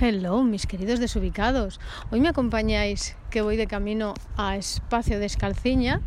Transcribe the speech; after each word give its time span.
Hello, 0.00 0.44
mis 0.44 0.68
queridos 0.68 1.00
desubicados. 1.00 1.80
Hoy 2.12 2.20
me 2.20 2.28
acompañáis 2.28 3.16
que 3.30 3.42
voy 3.42 3.56
de 3.56 3.66
camino 3.66 4.14
a 4.36 4.56
Espacio 4.56 5.18
de 5.18 5.26
Escalciña, 5.26 6.00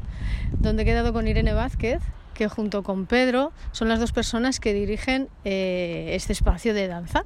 donde 0.58 0.84
he 0.84 0.86
quedado 0.86 1.12
con 1.12 1.27
Irene 1.27 1.52
Vázquez, 1.52 2.02
que 2.34 2.48
junto 2.48 2.84
con 2.84 3.05
Pedro 3.05 3.52
son 3.73 3.90
las 3.90 3.99
dos 3.99 4.13
personas 4.13 4.62
que 4.62 4.73
dirigen 4.73 5.27
eh, 5.44 6.12
este 6.13 6.32
espacio 6.32 6.73
de 6.73 6.88
danza. 6.88 7.26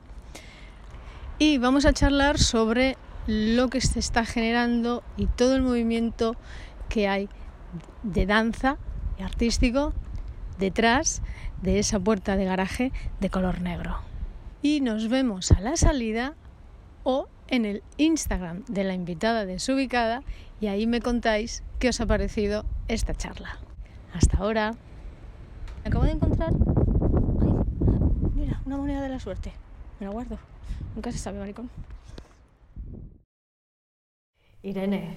Y 1.38 1.60
vamos 1.60 1.86
a 1.86 1.94
charlar 1.94 2.40
sobre 2.40 2.98
lo 3.28 3.70
que 3.70 3.80
se 3.80 4.00
está 4.00 4.26
generando 4.26 5.04
y 5.18 5.28
todo 5.28 5.56
el 5.56 5.62
movimiento 5.62 6.36
que 6.90 7.08
hay 7.08 7.30
de 8.02 8.26
danza 8.26 8.78
y 9.20 9.22
artístico 9.22 9.94
detrás 10.58 11.22
de 11.62 11.78
esa 11.78 12.00
puerta 12.00 12.38
de 12.38 12.46
garaje 12.46 12.92
de 13.20 13.30
color 13.30 13.62
negro. 13.62 14.00
Y 14.64 14.82
nos 14.82 15.10
vemos 15.10 15.52
a 15.52 15.60
la 15.60 15.78
salida 15.78 16.34
o 17.06 17.28
en 17.48 17.64
el 17.64 17.84
Instagram 17.98 18.66
de 18.66 18.84
la 18.84 18.94
invitada 18.94 19.46
desubicada 19.46 20.24
y 20.60 20.68
ahí 20.68 20.88
me 20.88 21.00
contáis 21.00 21.64
qué 21.80 21.90
os 21.90 22.02
ha 22.02 22.06
parecido 22.06 22.66
esta 22.90 23.14
charla. 23.14 23.60
Hasta 24.14 24.38
ahora. 24.38 24.74
Acabo 25.86 26.04
de 26.04 26.12
encontrar. 26.12 26.52
mira, 28.34 28.62
una 28.66 28.76
moneda 28.78 29.02
de 29.02 29.10
la 29.10 29.20
suerte. 29.20 29.54
Me 30.00 30.08
la 30.08 30.12
guardo. 30.12 30.38
Nunca 30.96 31.12
se 31.12 31.20
sabe, 31.20 31.40
maricón. 31.40 31.70
Irene, 34.64 35.14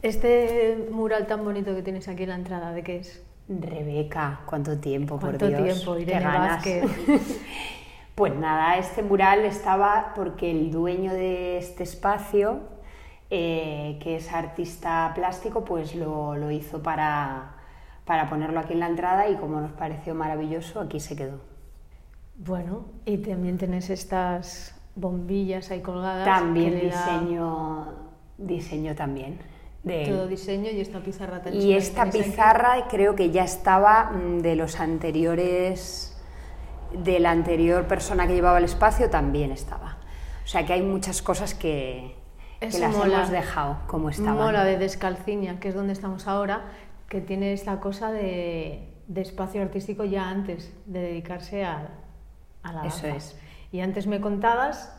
este 0.00 0.88
mural 0.90 1.26
tan 1.26 1.44
bonito 1.44 1.74
que 1.74 1.82
tienes 1.82 2.08
aquí 2.08 2.22
en 2.22 2.30
la 2.30 2.34
entrada, 2.36 2.72
¿de 2.72 2.82
qué 2.82 2.96
es? 2.96 3.22
Rebeca, 3.48 4.40
¿cuánto 4.46 4.78
tiempo, 4.78 5.18
por 5.18 5.36
¿Cuánto 5.36 5.48
Dios? 5.48 5.62
tiempo, 5.62 5.98
Irene 5.98 6.18
Qué 6.18 6.24
ganas. 6.24 6.48
Vázquez? 6.56 7.40
Pues 8.16 8.34
nada, 8.34 8.78
este 8.78 9.02
mural 9.02 9.44
estaba 9.44 10.12
porque 10.16 10.50
el 10.50 10.70
dueño 10.70 11.12
de 11.12 11.58
este 11.58 11.82
espacio, 11.82 12.60
eh, 13.28 13.98
que 14.02 14.16
es 14.16 14.32
artista 14.32 15.12
plástico, 15.14 15.64
pues 15.66 15.94
lo, 15.94 16.34
lo 16.34 16.50
hizo 16.50 16.82
para, 16.82 17.56
para 18.06 18.30
ponerlo 18.30 18.58
aquí 18.58 18.72
en 18.72 18.80
la 18.80 18.86
entrada 18.88 19.28
y 19.28 19.36
como 19.36 19.60
nos 19.60 19.72
pareció 19.72 20.14
maravilloso, 20.14 20.80
aquí 20.80 20.98
se 20.98 21.14
quedó. 21.14 21.40
Bueno, 22.38 22.86
y 23.04 23.18
también 23.18 23.58
tenés 23.58 23.90
estas 23.90 24.74
bombillas 24.94 25.70
ahí 25.70 25.82
colgadas. 25.82 26.24
También 26.24 26.72
da 26.72 27.18
diseño, 27.18 27.86
diseño 28.38 28.94
también. 28.94 29.38
de 29.82 30.04
él. 30.04 30.10
Todo 30.10 30.26
diseño 30.26 30.70
y 30.70 30.80
esta 30.80 31.00
pizarra 31.00 31.42
tan 31.42 31.52
Y 31.54 31.74
esta 31.74 32.04
aquí. 32.04 32.22
pizarra 32.22 32.86
creo 32.88 33.14
que 33.14 33.30
ya 33.30 33.44
estaba 33.44 34.10
mm, 34.10 34.38
de 34.38 34.56
los 34.56 34.80
anteriores, 34.80 36.15
de 36.92 37.20
la 37.20 37.30
anterior 37.30 37.86
persona 37.86 38.26
que 38.26 38.34
llevaba 38.34 38.58
el 38.58 38.64
espacio 38.64 39.10
también 39.10 39.50
estaba. 39.52 39.96
O 40.44 40.46
sea 40.48 40.64
que 40.64 40.72
hay 40.72 40.82
muchas 40.82 41.22
cosas 41.22 41.54
que, 41.54 42.14
que 42.60 42.66
Eso 42.68 42.78
las 42.78 42.96
mola. 42.96 43.16
hemos 43.18 43.30
dejado 43.30 43.78
como 43.86 44.10
estaban. 44.10 44.34
Mola 44.36 44.64
de 44.64 44.78
Descalciña, 44.78 45.58
que 45.60 45.68
es 45.68 45.74
donde 45.74 45.92
estamos 45.92 46.26
ahora, 46.28 46.62
que 47.08 47.20
tiene 47.20 47.52
esta 47.52 47.80
cosa 47.80 48.10
de, 48.12 48.92
de 49.08 49.20
espacio 49.20 49.62
artístico 49.62 50.04
ya 50.04 50.28
antes 50.28 50.72
de 50.86 51.00
dedicarse 51.00 51.64
a, 51.64 51.88
a 52.62 52.72
la 52.72 52.86
Eso 52.86 53.06
danza. 53.06 53.16
es. 53.16 53.38
Y 53.72 53.80
antes 53.80 54.06
me 54.06 54.20
contabas 54.20 54.92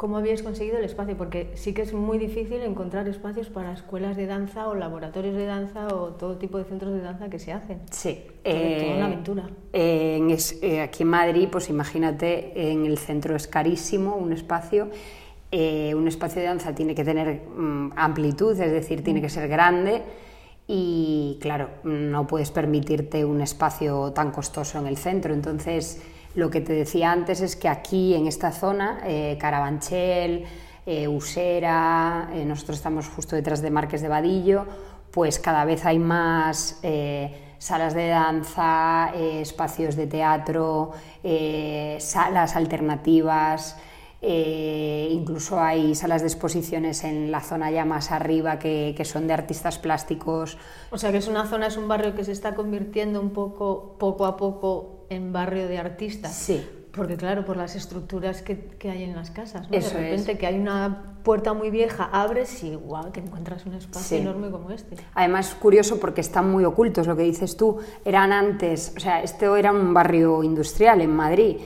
cómo 0.00 0.16
habíais 0.16 0.42
conseguido 0.42 0.78
el 0.78 0.84
espacio, 0.84 1.14
porque 1.14 1.50
sí 1.56 1.74
que 1.74 1.82
es 1.82 1.92
muy 1.92 2.16
difícil 2.16 2.62
encontrar 2.62 3.06
espacios 3.06 3.50
para 3.50 3.74
escuelas 3.74 4.16
de 4.16 4.24
danza 4.24 4.66
o 4.66 4.74
laboratorios 4.74 5.34
de 5.36 5.44
danza 5.44 5.88
o 5.88 6.14
todo 6.14 6.38
tipo 6.38 6.56
de 6.56 6.64
centros 6.64 6.94
de 6.94 7.02
danza 7.02 7.28
que 7.28 7.38
se 7.38 7.52
hacen. 7.52 7.80
Sí. 7.90 8.22
Todo 8.42 8.54
una 8.54 8.62
eh, 8.62 9.02
aventura. 9.02 9.50
en 9.74 10.30
es- 10.30 10.58
eh, 10.62 10.80
aquí 10.80 11.02
en 11.02 11.10
Madrid, 11.10 11.48
pues 11.52 11.68
imagínate, 11.68 12.70
en 12.72 12.86
el 12.86 12.96
centro 12.96 13.36
es 13.36 13.46
carísimo 13.46 14.16
un 14.16 14.32
espacio. 14.32 14.88
eh, 15.52 15.94
un 15.94 16.08
espacio 16.08 16.40
de 16.40 16.46
danza 16.48 16.74
tiene 16.74 16.94
que 16.94 17.04
tener 17.04 17.42
mm, 17.54 17.92
amplitud, 17.96 18.52
es 18.58 18.72
decir, 18.72 19.04
tiene 19.04 19.20
que 19.20 19.28
ser 19.28 19.48
grande. 19.48 20.00
Y 20.66 21.36
claro, 21.42 21.68
no 21.84 22.26
puedes 22.26 22.50
permitirte 22.52 23.24
un 23.24 23.40
espacio 23.42 24.12
tan 24.12 24.30
costoso 24.30 24.78
en 24.78 24.86
el 24.86 24.96
centro. 24.96 25.34
Entonces, 25.34 26.00
lo 26.34 26.50
que 26.50 26.60
te 26.60 26.72
decía 26.72 27.10
antes 27.10 27.40
es 27.40 27.56
que 27.56 27.68
aquí, 27.68 28.14
en 28.14 28.26
esta 28.26 28.52
zona, 28.52 29.00
eh, 29.04 29.36
Carabanchel, 29.40 30.46
eh, 30.86 31.06
Usera, 31.06 32.30
eh, 32.32 32.44
nosotros 32.44 32.78
estamos 32.78 33.06
justo 33.08 33.36
detrás 33.36 33.60
de 33.60 33.70
Marques 33.70 34.00
de 34.00 34.08
Vadillo, 34.08 34.64
pues 35.10 35.38
cada 35.38 35.64
vez 35.64 35.84
hay 35.84 35.98
más 35.98 36.80
eh, 36.82 37.54
salas 37.58 37.94
de 37.94 38.08
danza, 38.08 39.12
espacios 39.14 39.94
de 39.94 40.06
teatro, 40.06 40.92
salas 41.98 42.56
alternativas. 42.56 43.76
incluso 44.22 45.60
hay 45.60 45.94
salas 45.94 46.22
de 46.22 46.28
exposiciones 46.28 47.04
en 47.04 47.30
la 47.30 47.40
zona 47.40 47.70
ya 47.70 47.84
más 47.84 48.10
arriba 48.10 48.58
que, 48.58 48.94
que 48.96 49.04
son 49.04 49.26
de 49.26 49.34
artistas 49.34 49.78
plásticos. 49.78 50.58
O 50.90 50.96
sea 50.96 51.12
que 51.12 51.18
es 51.18 51.28
una 51.28 51.46
zona, 51.46 51.66
es 51.66 51.76
un 51.76 51.86
barrio 51.86 52.14
que 52.14 52.24
se 52.24 52.32
está 52.32 52.54
convirtiendo 52.54 53.20
un 53.20 53.30
poco, 53.30 53.96
poco 53.98 54.24
a 54.26 54.36
poco, 54.36 54.99
en 55.10 55.32
barrio 55.32 55.68
de 55.68 55.76
artistas. 55.78 56.34
Sí. 56.34 56.66
Porque 56.92 57.16
claro, 57.16 57.44
por 57.44 57.56
las 57.56 57.76
estructuras 57.76 58.42
que, 58.42 58.58
que 58.78 58.90
hay 58.90 59.04
en 59.04 59.14
las 59.14 59.30
casas, 59.30 59.70
¿no? 59.70 59.76
Eso 59.76 59.96
de 59.96 60.02
repente 60.02 60.32
es. 60.32 60.38
que 60.38 60.46
hay 60.46 60.58
una 60.58 61.14
puerta 61.22 61.52
muy 61.52 61.70
vieja, 61.70 62.08
abres 62.12 62.64
y 62.64 62.74
wow, 62.74 63.10
te 63.12 63.20
encuentras 63.20 63.64
un 63.64 63.74
espacio 63.74 64.16
Sí. 64.16 64.22
enorme 64.22 64.50
como 64.50 64.70
este. 64.70 64.96
Además, 65.14 65.54
curioso 65.60 66.00
porque 66.00 66.20
están 66.20 66.50
muy 66.50 66.64
ocultos, 66.64 67.06
lo 67.06 67.14
que 67.16 67.22
dices 67.22 67.56
tú. 67.56 67.78
Eran 68.04 68.32
antes, 68.32 68.92
o 68.96 69.00
sea, 69.00 69.22
esto 69.22 69.54
era 69.56 69.70
un 69.70 69.94
barrio 69.94 70.42
industrial 70.42 71.00
en 71.00 71.14
Madrid 71.14 71.58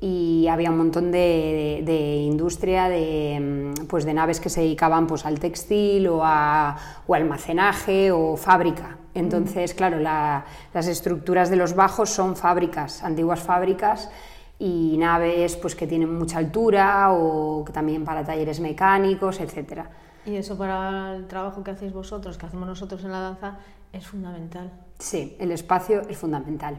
y 0.00 0.46
había 0.48 0.70
un 0.70 0.78
montón 0.78 1.12
de, 1.12 1.82
de- 1.84 2.16
industria, 2.22 2.88
de, 2.88 3.72
mm, 3.76 3.86
pues 3.86 4.04
de 4.04 4.14
naves 4.14 4.40
que 4.40 4.48
se 4.48 4.60
dedicaban 4.62 5.06
pues, 5.06 5.26
al 5.26 5.38
textil 5.38 6.08
o 6.08 6.20
a 6.24 6.76
o 7.06 7.14
almacenaje 7.14 8.10
o 8.12 8.36
fábrica. 8.36 8.96
Entonces, 9.14 9.74
claro, 9.74 9.98
la- 9.98 10.44
las 10.72 10.86
estructuras 10.86 11.50
de 11.50 11.56
los 11.56 11.74
bajos 11.74 12.08
son 12.10 12.34
fábricas, 12.36 13.02
antiguas 13.02 13.40
fábricas 13.40 14.10
y 14.58 14.96
naves 14.98 15.56
pues, 15.56 15.74
que 15.74 15.86
tienen 15.86 16.16
mucha 16.16 16.38
altura 16.38 17.12
o 17.12 17.64
que 17.64 17.72
también 17.72 18.04
para 18.04 18.24
talleres 18.24 18.60
mecánicos, 18.60 19.40
etcétera. 19.40 19.90
Y 20.24 20.36
eso 20.36 20.56
para 20.56 21.14
el 21.16 21.26
trabajo 21.26 21.62
que 21.64 21.72
hacéis 21.72 21.92
vosotros, 21.92 22.38
que 22.38 22.46
hacemos 22.46 22.68
nosotros 22.68 23.02
en 23.04 23.12
la 23.12 23.20
danza, 23.20 23.58
es 23.92 24.06
fundamental. 24.06 24.70
Sí, 25.00 25.34
el 25.40 25.50
espacio 25.50 26.02
es 26.08 26.18
fundamental. 26.18 26.76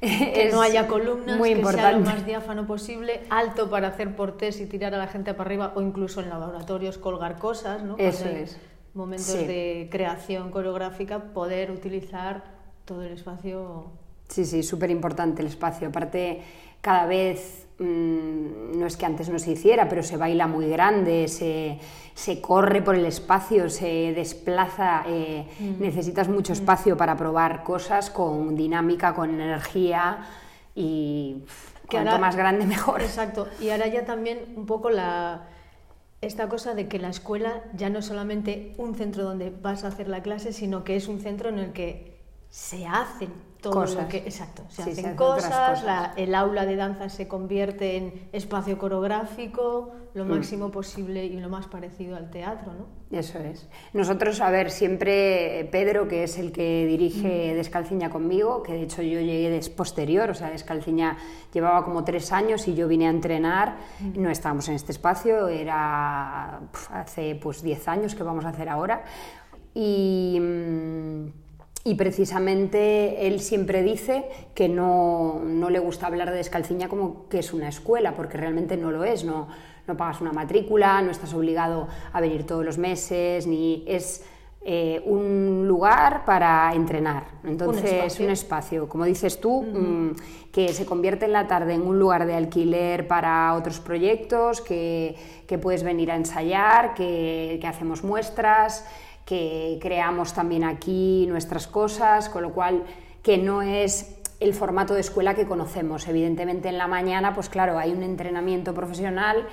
Que 0.00 0.48
no 0.52 0.62
haya 0.62 0.86
columnas, 0.86 1.36
muy 1.36 1.54
que 1.54 1.64
sea 1.64 1.92
lo 1.92 2.00
más 2.00 2.24
diáfano 2.24 2.66
posible, 2.66 3.22
alto 3.30 3.68
para 3.68 3.88
hacer 3.88 4.14
portés 4.16 4.60
y 4.60 4.66
tirar 4.66 4.94
a 4.94 4.98
la 4.98 5.08
gente 5.08 5.34
para 5.34 5.48
arriba, 5.48 5.72
o 5.74 5.82
incluso 5.82 6.20
en 6.20 6.30
laboratorios 6.30 6.98
colgar 6.98 7.38
cosas, 7.38 7.82
¿no? 7.82 7.96
Eso 7.98 8.28
es. 8.28 8.56
Momentos 8.94 9.26
Sí. 9.26 9.44
de 9.44 9.88
creación 9.90 10.50
coreográfica, 10.52 11.32
poder 11.34 11.72
utilizar 11.72 12.44
todo 12.84 13.02
el 13.02 13.12
espacio 13.12 13.90
Sí, 14.28 14.44
sí, 14.44 14.62
súper 14.62 14.90
importante 14.90 15.42
el 15.42 15.48
espacio. 15.48 15.88
Aparte, 15.88 16.42
cada 16.80 17.06
vez, 17.06 17.63
no 17.78 18.86
es 18.86 18.96
que 18.96 19.06
antes 19.06 19.28
no 19.28 19.38
se 19.38 19.52
hiciera, 19.52 19.88
pero 19.88 20.02
se 20.02 20.16
baila 20.16 20.46
muy 20.46 20.68
grande, 20.68 21.26
se, 21.28 21.78
se 22.14 22.40
corre 22.40 22.82
por 22.82 22.94
el 22.94 23.04
espacio, 23.04 23.68
se 23.68 24.12
desplaza, 24.14 25.02
eh, 25.08 25.46
necesitas 25.80 26.28
mucho 26.28 26.52
espacio 26.52 26.96
para 26.96 27.16
probar 27.16 27.64
cosas 27.64 28.10
con 28.10 28.54
dinámica, 28.54 29.14
con 29.14 29.30
energía 29.40 30.18
y 30.74 31.36
Que 31.88 31.96
cuanto 31.96 32.10
ahora- 32.10 32.20
más 32.20 32.36
grande 32.36 32.66
mejor. 32.66 33.02
Exacto. 33.02 33.48
Y 33.60 33.70
ahora 33.70 33.86
ya 33.88 34.04
también 34.04 34.40
un 34.56 34.66
poco 34.66 34.90
la 34.90 35.48
esta 36.20 36.48
cosa 36.48 36.74
de 36.74 36.88
que 36.88 36.98
la 36.98 37.10
escuela 37.10 37.64
ya 37.74 37.90
no 37.90 37.98
es 37.98 38.06
solamente 38.06 38.72
un 38.78 38.94
centro 38.94 39.24
donde 39.24 39.50
vas 39.50 39.84
a 39.84 39.88
hacer 39.88 40.08
la 40.08 40.22
clase, 40.22 40.54
sino 40.54 40.82
que 40.82 40.96
es 40.96 41.06
un 41.06 41.20
centro 41.20 41.50
en 41.50 41.58
el 41.58 41.72
que 41.72 42.16
se 42.48 42.86
hacen 42.86 43.28
todo 43.70 43.80
Cosas. 43.80 44.02
lo 44.04 44.08
que 44.08 44.18
exacto 44.18 44.62
se 44.68 44.82
Sí, 44.84 44.90
hacen 44.90 45.04
se 45.04 45.16
cosas, 45.16 45.44
cosas. 45.50 45.84
la- 45.84 46.12
el 46.16 46.34
aula 46.34 46.66
de 46.66 46.76
danza 46.76 47.08
se 47.08 47.26
convierte 47.26 47.96
en 47.96 48.28
espacio 48.32 48.76
coreográfico 48.78 49.90
Mm. 50.14 50.18
lo 50.18 50.24
máximo 50.26 50.70
posible 50.70 51.24
y 51.26 51.40
lo 51.40 51.48
más 51.48 51.66
parecido 51.66 52.16
al 52.16 52.30
teatro 52.30 52.72
no 52.72 52.86
Eso 53.10 53.38
es. 53.40 53.68
Nosotros, 53.92 54.40
a 54.40 54.50
ver, 54.50 54.70
siempre 54.70 55.60
eh, 55.60 55.64
Pedro, 55.64 56.06
que 56.08 56.22
es 56.24 56.38
el 56.38 56.52
que 56.52 56.84
dirige 56.86 57.54
Descalciña 57.54 58.10
conmigo, 58.10 58.62
que 58.62 58.72
de 58.74 58.82
hecho 58.82 59.02
yo 59.02 59.18
llegué 59.20 59.50
des 59.50 59.68
posterior, 59.70 60.30
o 60.30 60.34
sea, 60.34 60.50
Descalciña 60.50 61.16
llevaba 61.52 61.84
como 61.84 62.04
tres 62.04 62.30
años 62.32 62.66
y 62.68 62.74
yo 62.74 62.86
vine 62.86 63.06
a 63.06 63.10
entrenar, 63.10 63.76
no 64.14 64.30
estábamos 64.30 64.68
en 64.68 64.74
este 64.74 64.92
espacio, 64.92 65.48
era 65.48 66.60
pf, 66.72 66.92
hace 66.94 67.34
pues 67.40 67.62
10 67.62 67.88
años 67.88 68.14
que 68.14 68.22
vamos 68.22 68.44
a 68.44 68.48
hacer 68.50 68.68
ahora. 68.68 69.02
Y, 69.74 70.38
mm, 70.40 71.23
y 71.86 71.94
precisamente 71.96 73.26
él 73.26 73.40
siempre 73.40 73.82
dice 73.82 74.24
que 74.54 74.70
no, 74.70 75.42
no 75.44 75.68
le 75.68 75.78
gusta 75.78 76.06
hablar 76.06 76.30
de 76.30 76.38
Descalciña 76.38 76.88
como 76.88 77.28
que 77.28 77.40
es 77.40 77.52
una 77.52 77.68
escuela, 77.68 78.14
porque 78.14 78.38
realmente 78.38 78.78
no 78.78 78.90
lo 78.90 79.04
es, 79.04 79.22
no, 79.22 79.48
no 79.86 79.96
pagas 79.96 80.22
una 80.22 80.32
matrícula, 80.32 81.02
no 81.02 81.10
estás 81.10 81.34
obligado 81.34 81.88
a 82.12 82.20
venir 82.22 82.46
todos 82.46 82.64
los 82.64 82.78
meses, 82.78 83.46
ni 83.46 83.84
es 83.86 84.24
eh, 84.62 85.02
un 85.04 85.68
lugar 85.68 86.24
para 86.24 86.72
entrenar. 86.74 87.24
Entonces, 87.44 87.82
un 87.84 88.30
espacio. 88.30 88.30
espacio, 88.30 88.88
como 88.88 89.04
dices 89.04 89.38
tú, 89.38 89.62
mm, 89.62 90.12
que 90.50 90.72
se 90.72 90.86
convierte 90.86 91.26
en 91.26 91.32
la 91.32 91.46
tarde 91.46 91.74
en 91.74 91.82
un 91.82 91.98
lugar 91.98 92.24
de 92.24 92.32
alquiler 92.32 93.06
para 93.06 93.52
otros 93.52 93.78
proyectos, 93.80 94.62
que, 94.62 95.16
que 95.46 95.58
puedes 95.58 95.82
venir 95.82 96.10
a 96.10 96.16
ensayar, 96.16 96.94
que, 96.94 97.58
que 97.60 97.66
hacemos 97.66 98.02
muestras, 98.02 98.86
que 99.24 99.78
creamos 99.80 100.34
también 100.34 100.64
aquí 100.64 101.26
nuestras 101.28 101.66
cosas, 101.66 102.28
con 102.28 102.42
lo 102.42 102.52
cual 102.52 102.84
que 103.22 103.38
no 103.38 103.62
es 103.62 104.16
el 104.40 104.52
formato 104.54 104.94
de 104.94 105.00
escuela 105.00 105.34
que 105.34 105.46
conocemos. 105.46 106.06
Evidentemente 106.08 106.68
en 106.68 106.78
la 106.78 106.86
mañana, 106.86 107.34
pues 107.34 107.48
claro, 107.48 107.78
hay 107.78 107.92
un 107.92 108.02
entrenamiento 108.02 108.74
profesional 108.74 109.46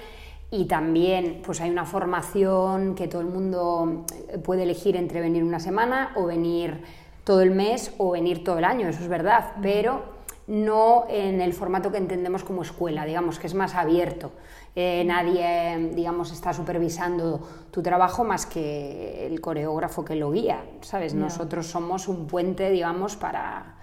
y 0.49 0.65
también 0.65 1.41
pues 1.45 1.61
hay 1.61 1.69
una 1.69 1.85
formación 1.85 2.93
que 2.95 3.07
todo 3.07 3.21
el 3.21 3.27
mundo 3.27 4.05
eh, 4.29 4.37
puede 4.37 4.63
elegir 4.63 4.97
entre 4.97 5.21
venir 5.21 5.43
una 5.43 5.59
semana 5.59 6.11
o 6.15 6.25
venir 6.25 6.83
todo 7.23 7.41
el 7.41 7.51
mes 7.51 7.93
o 7.97 8.11
venir 8.11 8.43
todo 8.43 8.57
el 8.57 8.65
año, 8.65 8.89
eso 8.89 9.01
es 9.01 9.07
verdad, 9.07 9.53
pero 9.61 10.10
no 10.51 11.05
en 11.09 11.39
el 11.39 11.53
formato 11.53 11.93
que 11.93 11.97
entendemos 11.97 12.43
como 12.43 12.61
escuela, 12.61 13.05
digamos 13.05 13.39
que 13.39 13.47
es 13.47 13.53
más 13.53 13.73
abierto. 13.73 14.33
Eh, 14.75 15.03
nadie, 15.05 15.91
digamos, 15.95 16.33
está 16.33 16.53
supervisando 16.53 17.39
tu 17.71 17.81
trabajo 17.81 18.25
más 18.25 18.45
que 18.45 19.27
el 19.27 19.39
coreógrafo 19.39 20.03
que 20.03 20.15
lo 20.15 20.29
guía, 20.29 20.61
¿sabes? 20.81 21.13
Nosotros 21.13 21.67
somos 21.67 22.09
un 22.09 22.27
puente, 22.27 22.69
digamos, 22.69 23.15
para 23.15 23.77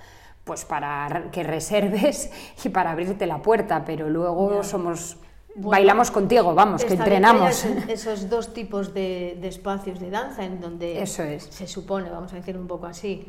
pues 0.45 0.65
para 0.67 1.31
que 1.31 1.43
reserves 1.43 2.31
y 2.65 2.69
para 2.69 2.91
abrirte 2.91 3.27
la 3.27 3.41
puerta, 3.41 3.85
pero 3.87 4.11
luego 4.11 4.63
somos 4.63 5.17
Bueno, 5.55 5.71
bailamos 5.71 6.11
contigo, 6.11 6.55
vamos, 6.55 6.85
que 6.85 6.95
entrenamos. 6.95 7.65
esos 7.89 8.29
dos 8.29 8.53
tipos 8.53 8.93
de, 8.93 9.39
de 9.41 9.49
espacios 9.49 10.01
de 10.01 10.11
danza 10.11 10.45
en 10.45 10.61
donde 10.61 11.01
Eso 11.03 11.23
es. 11.23 11.45
se 11.45 11.67
supone, 11.67 12.11
vamos 12.11 12.33
a 12.35 12.37
decir 12.37 12.59
un 12.59 12.67
poco 12.67 12.87
así, 12.87 13.27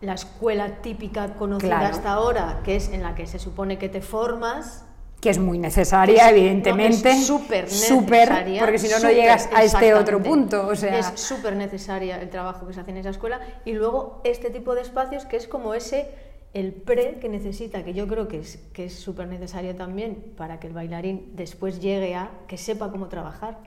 la 0.00 0.14
escuela 0.14 0.80
típica 0.82 1.34
conocida 1.34 1.78
Claro. 1.78 1.94
hasta 1.96 2.12
ahora, 2.12 2.60
que 2.64 2.76
es 2.76 2.88
en 2.90 3.02
la 3.02 3.14
que 3.14 3.26
se 3.26 3.38
supone 3.38 3.78
que 3.78 3.88
te 3.88 4.00
formas. 4.00 4.84
que 5.20 5.28
es 5.28 5.38
muy 5.38 5.58
necesaria, 5.58 6.24
es- 6.30 6.32
evidentemente. 6.34 7.14
no, 7.14 7.20
súper 7.20 7.64
necesaria. 7.64 8.60
porque 8.60 8.78
si 8.78 8.88
no, 8.88 8.98
no 9.00 9.10
llegas 9.10 9.50
a 9.54 9.62
este 9.62 9.92
otro 9.92 10.22
punto. 10.22 10.66
O 10.66 10.74
sea, 10.74 10.98
Es 10.98 11.20
súper 11.20 11.56
necesaria 11.56 12.18
el 12.22 12.30
trabajo 12.30 12.66
que 12.66 12.72
se 12.72 12.80
hace 12.80 12.90
en 12.92 12.96
esa 12.96 13.10
escuela. 13.10 13.38
Y 13.66 13.72
luego 13.74 14.22
este 14.24 14.48
tipo 14.48 14.74
de 14.74 14.80
espacios 14.80 15.26
que 15.26 15.36
es 15.36 15.46
como 15.46 15.74
ese, 15.74 16.08
el 16.54 16.72
pre 16.72 17.18
que 17.20 17.28
necesita, 17.28 17.84
que 17.84 17.92
yo 17.92 18.08
creo 18.08 18.28
que 18.28 18.38
es 18.38 18.56
que 18.72 18.86
es 18.86 18.94
súper 18.98 19.28
necesario 19.28 19.76
también 19.76 20.32
para 20.38 20.58
que 20.58 20.68
el 20.68 20.72
bailarín 20.72 21.32
después 21.36 21.80
llegue 21.82 22.14
a 22.14 22.30
que 22.48 22.56
sepa 22.56 22.90
cómo 22.90 23.08
trabajar. 23.08 23.58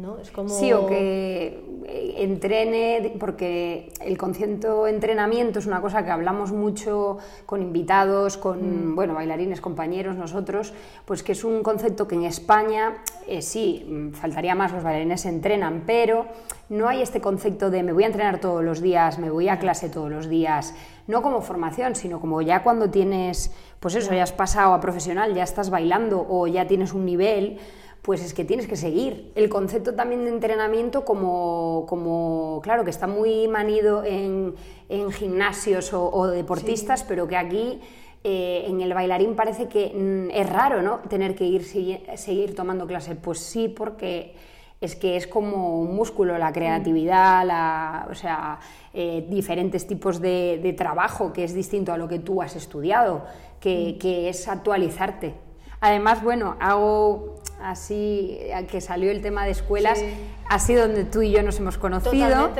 ¿No? 0.00 0.18
Es 0.18 0.30
como... 0.30 0.48
Sí, 0.48 0.72
o 0.72 0.86
que 0.86 1.62
eh, 1.86 2.14
entrene, 2.18 3.14
porque 3.18 3.92
el 4.00 4.16
concepto 4.16 4.86
entrenamiento 4.86 5.58
es 5.58 5.66
una 5.66 5.80
cosa 5.80 6.04
que 6.04 6.10
hablamos 6.10 6.52
mucho 6.52 7.18
con 7.46 7.62
invitados, 7.62 8.36
Mm. 8.36 8.40
con 8.40 8.94
bueno, 8.94 9.14
bailarines, 9.14 9.60
compañeros, 9.60 10.16
nosotros, 10.16 10.72
pues 11.04 11.22
que 11.22 11.32
es 11.32 11.44
un 11.44 11.62
concepto 11.62 12.06
que 12.08 12.14
en 12.14 12.24
España 12.24 13.02
eh, 13.26 13.42
sí, 13.42 13.86
mm, 13.88 14.12
faltaría 14.12 14.54
más, 14.54 14.72
los 14.72 14.82
bailarines 14.82 15.24
entrenan, 15.26 15.84
pero 15.86 16.26
no 16.68 16.88
hay 16.88 17.02
este 17.02 17.20
concepto 17.20 17.70
de 17.70 17.82
me 17.82 17.92
voy 17.92 18.04
a 18.04 18.06
entrenar 18.06 18.40
todos 18.40 18.64
los 18.64 18.80
días, 18.80 19.18
me 19.18 19.30
voy 19.30 19.48
a 19.48 19.58
clase 19.58 19.88
todos 19.88 20.10
los 20.10 20.28
días, 20.28 20.74
no 21.06 21.22
como 21.22 21.40
formación, 21.42 21.94
sino 21.94 22.20
como 22.20 22.42
ya 22.42 22.62
cuando 22.62 22.90
tienes, 22.90 23.52
pues 23.80 23.94
eso, 23.96 24.14
ya 24.14 24.22
has 24.22 24.32
pasado 24.32 24.74
a 24.74 24.80
profesional, 24.80 25.34
ya 25.34 25.42
estás 25.42 25.70
bailando 25.70 26.24
o 26.28 26.46
ya 26.46 26.66
tienes 26.66 26.92
un 26.92 27.04
nivel, 27.04 27.58
pues 28.02 28.22
es 28.24 28.32
que 28.34 28.44
tienes 28.44 28.66
que 28.66 28.76
seguir. 28.76 29.30
El 29.34 29.48
concepto 29.48 29.94
también 29.94 30.24
de 30.24 30.30
entrenamiento 30.30 31.04
como, 31.04 31.84
como 31.88 32.60
claro, 32.62 32.84
que 32.84 32.90
está 32.90 33.06
muy 33.06 33.46
manido 33.48 34.04
en, 34.04 34.54
en 34.88 35.10
gimnasios 35.12 35.92
o, 35.92 36.10
o 36.10 36.26
deportistas, 36.28 37.02
pero 37.04 37.28
que 37.28 37.36
aquí 37.36 37.80
eh, 38.24 38.64
en 38.66 38.80
el 38.80 38.92
bailarín 38.94 39.34
parece 39.36 39.68
que 39.68 39.92
mm, 39.94 40.30
es 40.30 40.48
raro, 40.50 40.82
¿no? 40.82 40.98
Tener 41.08 41.34
que 41.34 41.44
ir 41.44 41.62
segui- 41.62 42.00
seguir 42.16 42.54
tomando 42.54 42.86
clase. 42.86 43.16
Pues 43.16 43.38
sí, 43.40 43.68
porque 43.68 44.34
es 44.80 44.96
que 44.96 45.16
es 45.16 45.26
como 45.26 45.78
un 45.80 45.94
músculo, 45.94 46.38
la 46.38 46.52
creatividad, 46.52 47.44
la, 47.46 48.08
o 48.10 48.14
sea, 48.14 48.58
eh, 48.94 49.26
diferentes 49.28 49.86
tipos 49.86 50.20
de, 50.22 50.58
de 50.62 50.72
trabajo 50.72 51.34
que 51.34 51.44
es 51.44 51.52
distinto 51.52 51.92
a 51.92 51.98
lo 51.98 52.08
que 52.08 52.18
tú 52.18 52.40
has 52.40 52.56
estudiado, 52.56 53.26
que, 53.60 53.98
que 54.00 54.30
es 54.30 54.48
actualizarte. 54.48 55.34
Además, 55.80 56.22
bueno, 56.22 56.56
hago 56.60 57.36
así, 57.62 58.36
eh, 58.40 58.66
que 58.70 58.80
salió 58.80 59.10
el 59.10 59.22
tema 59.22 59.44
de 59.44 59.52
escuelas, 59.52 59.98
Sí. 59.98 60.12
ha 60.48 60.58
sido 60.58 60.86
donde 60.86 61.04
tú 61.04 61.22
y 61.22 61.30
yo 61.30 61.42
nos 61.42 61.58
hemos 61.58 61.78
conocido. 61.78 62.50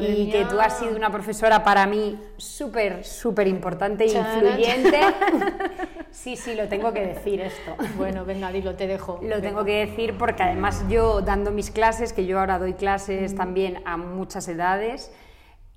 Y 0.00 0.30
que 0.30 0.46
tú 0.46 0.58
has 0.60 0.78
sido 0.78 0.96
una 0.96 1.10
profesora 1.10 1.62
para 1.62 1.86
mí 1.86 2.18
súper, 2.38 3.04
súper 3.04 3.48
importante 3.48 4.04
e 4.04 4.18
influyente. 4.18 4.98
sí, 6.10 6.36
sí, 6.36 6.54
lo 6.54 6.68
tengo 6.68 6.92
que 6.94 7.06
decir 7.06 7.40
esto. 7.42 7.76
Bueno, 7.98 8.24
venga, 8.24 8.50
dilo, 8.50 8.76
te 8.76 8.86
dejo. 8.86 9.20
Lo 9.22 9.42
tengo 9.42 9.62
que 9.64 9.86
decir 9.86 10.16
porque 10.16 10.42
además 10.42 10.84
yo 10.88 11.20
dando 11.20 11.50
mis 11.50 11.70
clases, 11.70 12.14
que 12.14 12.24
yo 12.24 12.40
ahora 12.40 12.58
doy 12.58 12.72
clases 12.74 13.34
también 13.34 13.82
a 13.84 13.98
muchas 13.98 14.48
edades 14.48 15.12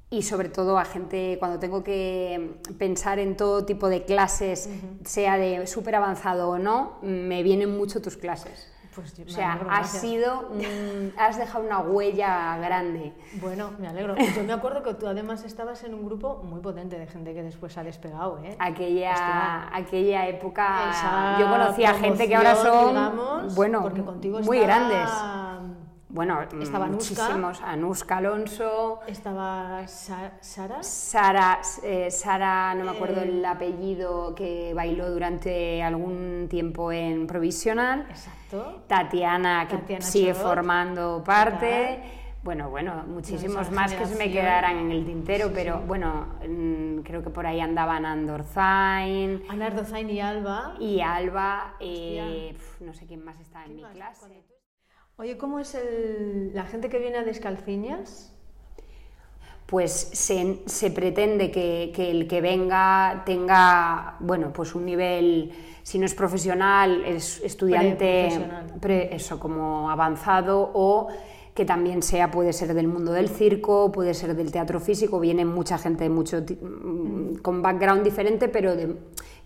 y 0.09 0.21
sobre 0.23 0.49
todo 0.49 0.77
a 0.79 0.85
gente 0.85 1.35
cuando 1.39 1.59
tengo 1.59 1.83
que 1.83 2.59
pensar 2.79 3.19
en 3.19 3.35
todo 3.35 3.65
tipo 3.65 3.89
de 3.89 4.05
clases, 4.05 4.69
sea 5.03 5.37
de 5.37 5.67
súper 5.67 5.95
avanzado 5.95 6.49
o 6.49 6.57
no, 6.57 6.97
me 7.01 7.43
vienen 7.43 7.77
mucho 7.77 8.01
tus 8.01 8.15
clases. 8.17 8.71
Pues 8.95 9.15
yo 9.15 9.25
O 9.25 9.29
sea, 9.29 9.51
alegro, 9.51 9.69
has 9.69 9.77
gracias. 9.93 10.01
sido, 10.01 10.41
mm, 10.53 11.19
has 11.19 11.37
dejado 11.37 11.63
una 11.63 11.79
huella 11.81 12.57
grande. 12.57 13.13
Bueno, 13.39 13.69
me 13.77 13.87
alegro. 13.87 14.15
Yo 14.35 14.43
me 14.43 14.53
acuerdo 14.53 14.81
que 14.81 14.95
tú 14.95 15.05
además 15.05 15.43
estabas 15.43 15.83
en 15.83 15.93
un 15.93 16.03
grupo 16.03 16.41
muy 16.43 16.61
potente 16.61 16.97
de 16.97 17.05
gente 17.05 17.35
que 17.35 17.43
después 17.43 17.77
ha 17.77 17.83
despegado, 17.83 18.39
¿eh? 18.43 18.55
Aquella, 18.57 19.69
aquella 19.75 20.27
época, 20.27 20.89
Esa 20.89 21.37
yo 21.39 21.47
conocí 21.47 21.83
a 21.85 21.93
gente 21.93 22.27
que 22.27 22.35
ahora 22.35 22.55
son, 22.55 22.87
digamos, 22.87 23.53
bueno, 23.55 23.81
muy 23.81 24.57
estaba- 24.57 24.61
grandes. 24.63 25.09
Bueno, 26.09 26.41
Estaba 26.61 26.85
Anuska. 26.85 27.13
muchísimos. 27.23 27.61
Anuska 27.61 28.17
Alonso, 28.17 29.01
Estaba 29.07 29.85
Sa- 29.87 30.31
Sara. 30.39 30.81
Sara, 30.81 31.59
eh, 31.83 32.09
Sara, 32.09 32.73
no 32.75 32.85
me 32.85 32.91
acuerdo 32.91 33.21
Eh. 33.21 33.25
el 33.27 33.45
apellido, 33.45 34.33
que 34.33 34.73
bailó 34.73 35.11
durante 35.11 35.83
algún 35.83 36.47
tiempo 36.49 36.93
en 36.93 37.27
Provisional. 37.27 38.05
Exacto. 38.09 38.83
Tatiana, 38.87 39.67
que 39.67 39.77
Tatiana 39.77 40.05
sigue 40.05 40.33
formando 40.33 41.21
parte. 41.25 41.99
Bueno, 42.41 42.69
bueno, 42.69 43.03
muchísimos 43.07 43.69
más 43.71 43.93
que 43.93 44.05
se 44.05 44.15
me 44.15 44.31
quedarán 44.31 44.77
en 44.77 44.91
el 44.91 45.05
tintero, 45.05 45.47
Sí, 45.47 45.51
pero 45.53 45.79
sí. 45.79 45.83
bueno, 45.87 46.27
mm, 46.47 46.99
creo 47.01 47.21
que 47.21 47.29
por 47.29 47.45
ahí 47.45 47.59
andaban 47.59 48.05
Andor 48.05 48.43
Zain 48.43 49.43
Ana 49.49 49.65
Ardozain 49.65 50.09
y 50.09 50.21
Alba. 50.21 50.75
y 50.79 51.01
Alba, 51.01 51.75
eh, 51.81 52.51
pf, 52.53 52.85
no 52.85 52.93
sé 52.93 53.05
quién 53.05 53.25
más 53.25 53.37
estaba 53.41 53.65
en 53.65 53.75
mi 53.75 53.83
clase. 53.83 54.41
Oye, 55.17 55.37
¿cómo 55.37 55.59
es 55.59 55.73
el... 55.75 56.51
la 56.53 56.65
gente 56.65 56.89
que 56.89 56.99
viene 56.99 57.17
a 57.17 57.23
Descalciñas? 57.23 58.33
pues 59.65 59.91
se, 60.13 60.61
se 60.65 60.91
pretende 60.91 61.51
que, 61.51 61.91
que 61.93 62.09
el 62.09 62.25
que 62.29 62.39
venga 62.39 63.23
tenga, 63.25 64.15
bueno, 64.21 64.53
pues 64.53 64.73
un 64.75 64.85
nivel, 64.85 65.51
si 65.83 65.99
no 65.99 66.05
es 66.05 66.15
profesional, 66.15 67.03
es 67.03 67.41
estudiante, 67.43 68.29
pre- 68.79 69.13
eso, 69.13 69.37
como 69.41 69.91
avanzado 69.91 70.71
o 70.73 71.09
que 71.53 71.65
también 71.65 72.01
sea, 72.01 72.31
puede 72.31 72.53
ser 72.53 72.73
del 72.73 72.87
mundo 72.87 73.11
del 73.11 73.27
circo, 73.27 73.91
puede 73.91 74.13
ser 74.13 74.35
del 74.37 74.53
teatro 74.53 74.79
físico, 74.79 75.19
viene 75.19 75.43
mucha 75.43 75.77
gente 75.77 76.07
mucho 76.07 76.37
mm, 76.41 77.39
con 77.41 77.61
background 77.61 78.03
diferente, 78.03 78.47
pero 78.47 78.73
de- 78.73 78.95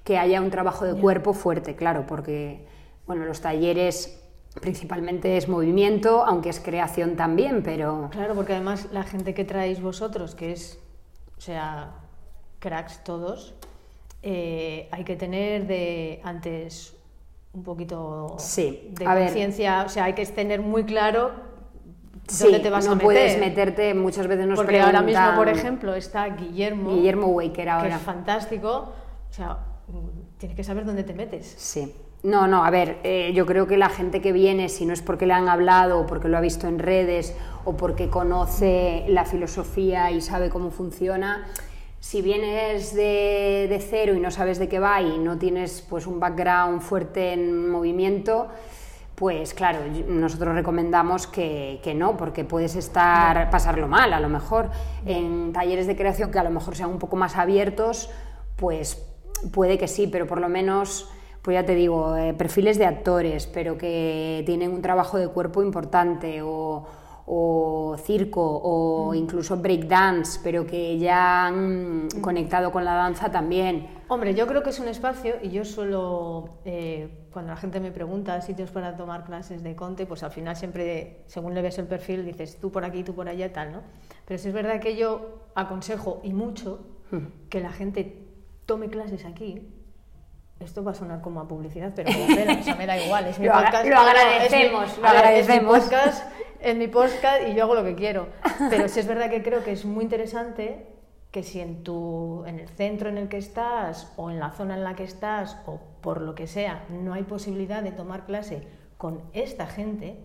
que 0.04 0.20
haya 0.20 0.40
un 0.40 0.51
trabajo 0.51 0.86
de 0.86 1.01
cuerpo 1.01 1.34
fuerte, 1.34 1.75
claro, 1.75 2.06
porque 2.08 2.63
bueno, 3.08 3.25
los 3.25 3.42
talleres 3.42 4.21
principalmente 4.60 5.38
es 5.38 5.48
movimiento, 5.48 6.25
aunque 6.25 6.50
es 6.50 6.60
creación 6.60 7.15
también, 7.15 7.63
pero 7.63 8.10
Claro, 8.12 8.36
porque 8.36 8.53
además 8.53 8.88
la 8.91 9.03
gente 9.03 9.34
que 9.34 9.46
traéis 9.46 9.81
vosotros, 9.81 10.36
que 10.36 10.51
es, 10.51 10.79
o 11.38 11.41
sea, 11.41 11.91
cracks 12.60 13.03
todos, 13.03 13.53
eh, 14.24 14.88
hay 14.91 15.03
que 15.03 15.15
tener 15.15 15.67
de 15.67 16.20
antes 16.24 16.96
un 17.53 17.63
poquito 17.63 18.36
Sí, 18.39 18.89
de 18.91 19.05
conciencia, 19.05 19.84
o 19.86 19.89
sea, 19.89 20.05
hay 20.05 20.13
que 20.13 20.25
tener 20.25 20.62
muy 20.62 20.84
claro 20.86 21.31
Sí, 22.27 22.43
dónde 22.43 22.60
te 22.60 22.70
vas 22.70 22.86
no 22.86 22.91
a 22.91 22.96
meter. 22.96 23.05
puedes 23.05 23.39
meterte, 23.39 23.93
muchas 23.93 24.27
veces 24.27 24.46
nos 24.48 24.58
Porque 24.58 24.79
ahora 24.79 25.01
mismo, 25.01 25.20
preguntan- 25.22 25.36
por 25.38 25.50
ejemplo, 25.50 25.96
está 25.96 26.27
Guillermo, 26.27 26.91
Guillermo 26.96 27.27
Waker 27.27 27.65
que 27.65 27.70
ahora. 27.70 27.96
es 27.96 28.01
fantástico, 28.01 28.93
o 29.29 29.34
sea, 29.34 29.58
tienes 30.38 30.55
que 30.55 30.63
saber 30.63 30.86
dónde 30.86 31.03
te 31.03 31.13
metes. 31.13 31.53
Sí. 31.58 31.93
No, 32.24 32.48
no, 32.48 32.63
a 32.63 32.70
ver, 32.70 33.00
eh, 33.04 33.32
yo 33.34 33.48
creo 33.48 33.66
que 33.66 33.78
la 33.78 33.90
gente 33.90 34.22
que 34.22 34.32
viene, 34.32 34.70
si 34.70 34.86
no 34.86 34.94
es 34.94 35.01
porque 35.01 35.25
le 35.25 35.34
han 35.34 35.50
hablado 35.50 36.00
o 36.00 36.06
porque 36.06 36.28
lo 36.28 36.38
ha 36.38 36.42
visto 36.42 36.68
en 36.68 36.78
redes 36.78 37.36
o 37.66 37.75
porque 37.75 38.10
conoce 38.10 39.06
la 39.08 39.25
filosofía 39.25 40.12
y 40.12 40.22
sabe 40.22 40.50
cómo 40.50 40.70
funciona, 40.70 41.48
si 42.00 42.22
vienes 42.22 42.94
de, 42.94 43.68
de 43.70 43.80
cero 43.80 44.13
y 44.13 44.20
no 44.20 44.30
sabes 44.30 44.60
de 44.60 44.70
qué 44.70 44.80
va 44.80 45.01
y 45.01 45.18
no 45.18 45.38
tienes 45.38 45.86
pues 45.90 46.06
un 46.06 46.20
background 46.20 46.82
fuerte 46.82 47.34
en 47.34 47.70
movimiento, 47.70 48.50
pues 49.16 49.54
claro, 49.54 49.80
nosotros 50.08 50.56
recomendamos 50.56 51.28
que, 51.28 51.80
que 51.84 51.94
no, 51.94 52.18
porque 52.18 52.44
puedes 52.44 52.75
estar, 52.75 53.51
pasarlo 53.51 53.88
mal 53.88 54.13
a 54.13 54.20
lo 54.20 54.30
mejor. 54.30 54.72
En 55.06 55.54
talleres 55.54 55.86
de 55.86 55.96
creación 55.96 56.32
que 56.32 56.40
a 56.40 56.44
lo 56.44 56.50
mejor 56.50 56.75
sean 56.75 56.90
un 56.90 56.98
poco 56.98 57.16
más 57.16 57.36
abiertos, 57.36 58.10
pues 58.56 59.06
puede 59.54 59.78
que 59.78 59.88
sí, 59.88 60.08
pero 60.08 60.25
por 60.25 60.42
lo 60.42 60.50
menos, 60.50 61.08
pues 61.42 61.56
ya 61.56 61.66
te 61.66 61.76
digo, 61.76 62.16
eh, 62.16 62.34
perfiles 62.34 62.78
de 62.78 62.86
actores, 62.86 63.48
pero 63.48 63.78
que 63.78 64.44
tienen 64.46 64.72
un 64.72 64.82
trabajo 64.82 65.18
de 65.18 65.28
cuerpo 65.28 65.64
importante 65.64 66.42
o, 66.42 66.86
o 67.26 67.96
circo 67.98 68.42
o 68.64 69.14
incluso 69.16 69.58
breakdance, 69.58 70.40
pero 70.44 70.66
que 70.66 70.98
ya 70.98 71.48
han 71.48 72.10
conectado 72.22 72.72
con 72.72 72.86
la 72.86 72.94
danza 72.94 73.32
también. 73.32 73.88
Hombre, 74.08 74.36
yo 74.36 74.46
creo 74.48 74.62
que 74.62 74.70
es 74.70 74.80
un 74.80 74.88
espacio 74.88 75.36
y 75.42 75.50
yo 75.50 75.64
suelo, 75.66 76.60
eh, 76.66 77.28
cuando 77.32 77.52
la 77.52 77.58
gente 77.58 77.80
me 77.80 77.92
pregunta 77.92 78.40
sitios 78.42 78.70
para 78.70 78.96
tomar 78.96 79.24
clases 79.24 79.64
de 79.64 79.76
conte, 79.76 80.06
pues 80.06 80.24
al 80.24 80.32
final 80.32 80.56
siempre, 80.56 81.24
según 81.28 81.54
le 81.54 81.62
ves 81.62 81.80
el 81.80 81.88
perfil, 81.88 82.26
dices 82.26 82.60
tú 82.60 82.72
por 82.72 82.86
aquí, 82.86 83.04
tú 83.04 83.16
por 83.16 83.30
allá, 83.30 83.52
tal, 83.52 83.72
¿no? 83.72 83.82
Pero 84.26 84.38
sí 84.38 84.50
es 84.50 84.54
verdad 84.54 84.80
que 84.80 84.96
yo 84.96 85.46
aconsejo 85.56 86.20
y 86.24 86.34
mucho 86.34 86.86
que 87.50 87.60
la 87.60 87.72
gente 87.72 88.28
tome 88.66 88.90
clases 88.90 89.26
aquí. 89.26 89.81
Esto 90.62 90.84
va 90.84 90.91
a 90.91 90.96
sonar 90.96 91.22
como 91.22 91.39
a 91.39 91.48
publicidad, 91.48 91.91
pero 91.96 92.10
pena, 92.27 92.58
o 92.60 92.63
sea, 92.63 92.75
me 92.75 92.86
da 92.86 92.98
igual, 92.98 93.27
es 93.27 93.39
mi 93.39 93.48
Lo 93.48 93.53
podcast. 93.53 93.86
lo 93.86 93.98
agradecemos, 93.98 94.91
es 94.91 94.98
mi, 94.98 95.01
lo 95.01 95.08
agradecemos. 95.10 95.77
Es 95.77 95.84
mi 95.84 95.89
podcast, 95.89 96.24
es 96.62 96.75
mi 96.75 96.88
podcast 96.88 97.48
y 97.48 97.56
yo 97.56 97.63
hago 97.63 97.75
lo 97.75 97.84
que 97.84 97.96
quiero. 97.96 98.27
Pero 98.70 98.88
sí 98.88 99.00
es 99.00 99.08
verdad 99.08 99.30
que 99.30 99.41
creo 99.41 99.63
que 99.63 99.72
es 99.72 99.86
muy 99.86 100.03
interesante 100.03 100.88
que 101.32 101.44
si 101.44 101.62
en, 101.62 101.84
tu, 101.84 102.44
en 102.46 102.60
el 102.60 102.68
centro 102.70 103.10
en 103.10 103.18
el 103.18 103.30
que 103.30 103.38
estás 103.38 104.12
o 104.18 104.30
en 104.30 104.39
la 104.39 104.51
zona 104.51 104.75
en 104.75 104.84
la 104.84 104.96
que 104.96 105.03
estás 105.03 105.58
o 105.65 105.80
por 106.01 106.22
lo 106.22 106.36
que 106.36 106.46
sea 106.46 106.84
no 106.89 107.13
hay 107.13 107.24
posibilidad 107.24 107.82
de 107.82 107.91
tomar 107.91 108.25
clase 108.25 108.68
con 108.98 109.22
esta 109.34 109.65
gente, 109.65 110.20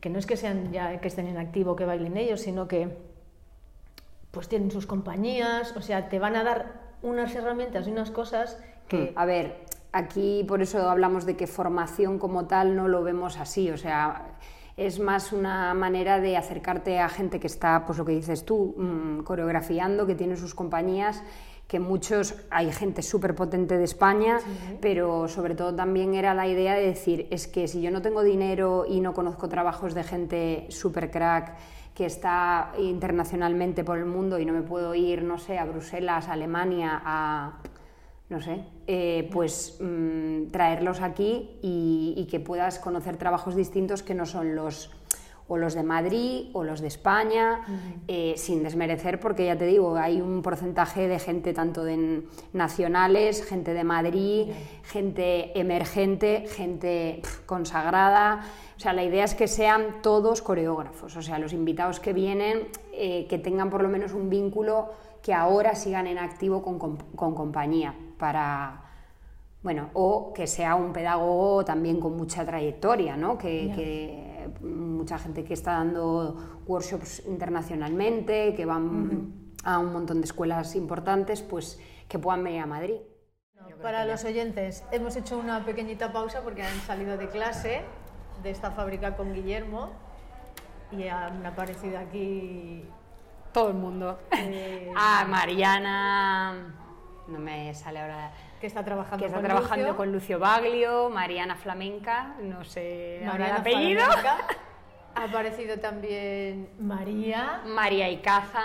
que 0.00 0.10
no 0.10 0.18
es 0.18 0.26
que 0.26 0.36
sean 0.36 0.70
ya 0.70 1.00
que 1.00 1.08
estén 1.08 1.26
en 1.26 1.38
activo 1.38 1.74
que 1.74 1.84
bailen 1.84 2.16
ellos, 2.16 2.42
sino 2.42 2.68
que 2.68 2.96
pues 4.30 4.48
tienen 4.48 4.70
sus 4.70 4.86
compañías, 4.86 5.74
o 5.76 5.82
sea, 5.82 6.08
te 6.08 6.18
van 6.18 6.36
a 6.36 6.44
dar 6.44 6.80
unas 7.02 7.34
herramientas 7.34 7.88
y 7.88 7.90
unas 7.90 8.10
cosas 8.10 8.58
que 8.88 9.12
A 9.14 9.24
ver, 9.24 9.64
aquí 9.92 10.44
por 10.48 10.62
eso 10.62 10.88
hablamos 10.88 11.26
de 11.26 11.36
que 11.36 11.46
formación 11.46 12.18
como 12.18 12.46
tal 12.46 12.74
no 12.74 12.88
lo 12.88 13.02
vemos 13.02 13.38
así, 13.38 13.70
o 13.70 13.76
sea, 13.76 14.38
es 14.76 15.00
más 15.00 15.32
una 15.32 15.74
manera 15.74 16.20
de 16.20 16.36
acercarte 16.36 17.00
a 17.00 17.08
gente 17.08 17.40
que 17.40 17.48
está, 17.48 17.84
pues 17.84 17.98
lo 17.98 18.04
que 18.04 18.12
dices 18.12 18.44
tú, 18.44 18.74
mm, 18.76 19.22
coreografiando, 19.24 20.06
que 20.06 20.14
tiene 20.14 20.36
sus 20.36 20.54
compañías, 20.54 21.22
que 21.66 21.80
muchos, 21.80 22.34
hay 22.48 22.72
gente 22.72 23.02
súper 23.02 23.34
potente 23.34 23.76
de 23.76 23.84
España, 23.84 24.38
pero 24.80 25.28
sobre 25.28 25.54
todo 25.54 25.74
también 25.74 26.14
era 26.14 26.32
la 26.32 26.46
idea 26.46 26.74
de 26.74 26.86
decir, 26.86 27.26
es 27.30 27.46
que 27.46 27.68
si 27.68 27.82
yo 27.82 27.90
no 27.90 28.00
tengo 28.00 28.22
dinero 28.22 28.86
y 28.88 29.00
no 29.00 29.12
conozco 29.12 29.50
trabajos 29.50 29.94
de 29.94 30.02
gente 30.02 30.66
súper 30.70 31.10
crack, 31.10 31.56
que 31.94 32.06
está 32.06 32.72
internacionalmente 32.78 33.82
por 33.82 33.98
el 33.98 34.06
mundo 34.06 34.38
y 34.38 34.46
no 34.46 34.52
me 34.52 34.62
puedo 34.62 34.94
ir, 34.94 35.24
no 35.24 35.36
sé, 35.36 35.58
a 35.58 35.64
Bruselas, 35.64 36.28
a 36.28 36.34
Alemania, 36.34 37.02
a, 37.04 37.58
no 38.28 38.40
sé, 38.40 38.60
eh, 38.86 39.28
pues 39.32 39.78
mm, 39.80 40.48
traerlos 40.48 41.00
aquí 41.00 41.58
y, 41.62 42.14
y 42.16 42.26
que 42.26 42.40
puedas 42.40 42.78
conocer 42.78 43.16
trabajos 43.16 43.54
distintos 43.54 44.02
que 44.02 44.14
no 44.14 44.26
son 44.26 44.54
los 44.54 44.90
o 45.48 45.56
los 45.56 45.74
de 45.74 45.82
Madrid 45.82 46.50
o 46.52 46.62
los 46.62 46.80
de 46.80 46.88
España, 46.88 47.62
eh, 48.06 48.34
sin 48.36 48.62
desmerecer, 48.62 49.18
porque 49.18 49.46
ya 49.46 49.56
te 49.56 49.64
digo, 49.64 49.96
hay 49.96 50.20
un 50.20 50.42
porcentaje 50.42 51.08
de 51.08 51.18
gente 51.18 51.54
tanto 51.54 51.84
de 51.84 52.22
nacionales, 52.52 53.44
gente 53.44 53.72
de 53.72 53.82
Madrid, 53.82 54.48
gente 54.84 55.58
emergente, 55.58 56.46
gente 56.48 57.22
consagrada. 57.46 58.44
O 58.76 58.80
sea, 58.80 58.92
la 58.92 59.02
idea 59.02 59.24
es 59.24 59.34
que 59.34 59.48
sean 59.48 60.02
todos 60.02 60.42
coreógrafos, 60.42 61.16
o 61.16 61.22
sea, 61.22 61.38
los 61.38 61.54
invitados 61.54 61.98
que 61.98 62.12
vienen, 62.12 62.68
eh, 62.92 63.26
que 63.28 63.38
tengan 63.38 63.70
por 63.70 63.82
lo 63.82 63.88
menos 63.88 64.12
un 64.12 64.28
vínculo 64.28 64.90
que 65.22 65.32
ahora 65.32 65.74
sigan 65.74 66.06
en 66.06 66.18
activo 66.18 66.62
con, 66.62 66.78
con 66.78 67.34
compañía 67.34 67.94
para, 68.18 68.82
bueno, 69.62 69.90
o 69.94 70.32
que 70.34 70.46
sea 70.46 70.74
un 70.74 70.92
pedagogo 70.92 71.64
también 71.64 72.00
con 72.00 72.16
mucha 72.16 72.44
trayectoria, 72.44 73.16
¿no? 73.16 73.38
Que, 73.38 73.72
que 73.74 74.50
mucha 74.66 75.18
gente 75.18 75.44
que 75.44 75.54
está 75.54 75.72
dando 75.72 76.62
workshops 76.66 77.22
internacionalmente, 77.26 78.54
que 78.54 78.64
van 78.66 79.32
a 79.64 79.78
un 79.78 79.92
montón 79.92 80.20
de 80.20 80.24
escuelas 80.26 80.74
importantes, 80.74 81.42
pues 81.42 81.80
que 82.08 82.18
puedan 82.18 82.44
venir 82.44 82.62
a 82.62 82.66
Madrid. 82.66 82.96
Para 83.82 84.04
los 84.06 84.24
oyentes, 84.24 84.84
hemos 84.90 85.14
hecho 85.16 85.38
una 85.38 85.64
pequeñita 85.64 86.12
pausa 86.12 86.40
porque 86.42 86.62
han 86.62 86.80
salido 86.80 87.16
de 87.16 87.28
clase 87.28 87.82
de 88.42 88.50
esta 88.50 88.70
fábrica 88.72 89.16
con 89.16 89.32
Guillermo 89.34 89.90
y 90.90 91.06
han 91.06 91.44
aparecido 91.44 91.98
aquí. 91.98 92.84
Todo 93.52 93.68
el 93.68 93.74
mundo. 93.74 94.18
eh, 94.32 94.90
Ah, 94.96 95.26
Mariana, 95.28 96.74
no 97.28 97.38
me 97.38 97.72
sale 97.74 98.00
ahora, 98.00 98.30
que 98.60 98.66
está 98.66 98.84
trabajando 98.84 99.18
que 99.18 99.26
está 99.26 99.36
con 99.38 99.44
trabajando 99.44 99.84
Lucio. 99.84 99.96
con 99.96 100.12
Lucio 100.12 100.38
Baglio, 100.38 101.10
Mariana 101.10 101.54
Flamenca, 101.56 102.34
no 102.40 102.64
sé 102.64 103.18
ahora 103.24 103.30
el 103.32 103.38
Mariana 103.52 103.56
apellido. 103.60 104.04
Flamenca. 104.04 104.36
Ha 105.14 105.24
aparecido 105.24 105.78
también 105.80 106.68
María. 106.78 107.62
María 107.66 108.08
Icaza, 108.08 108.62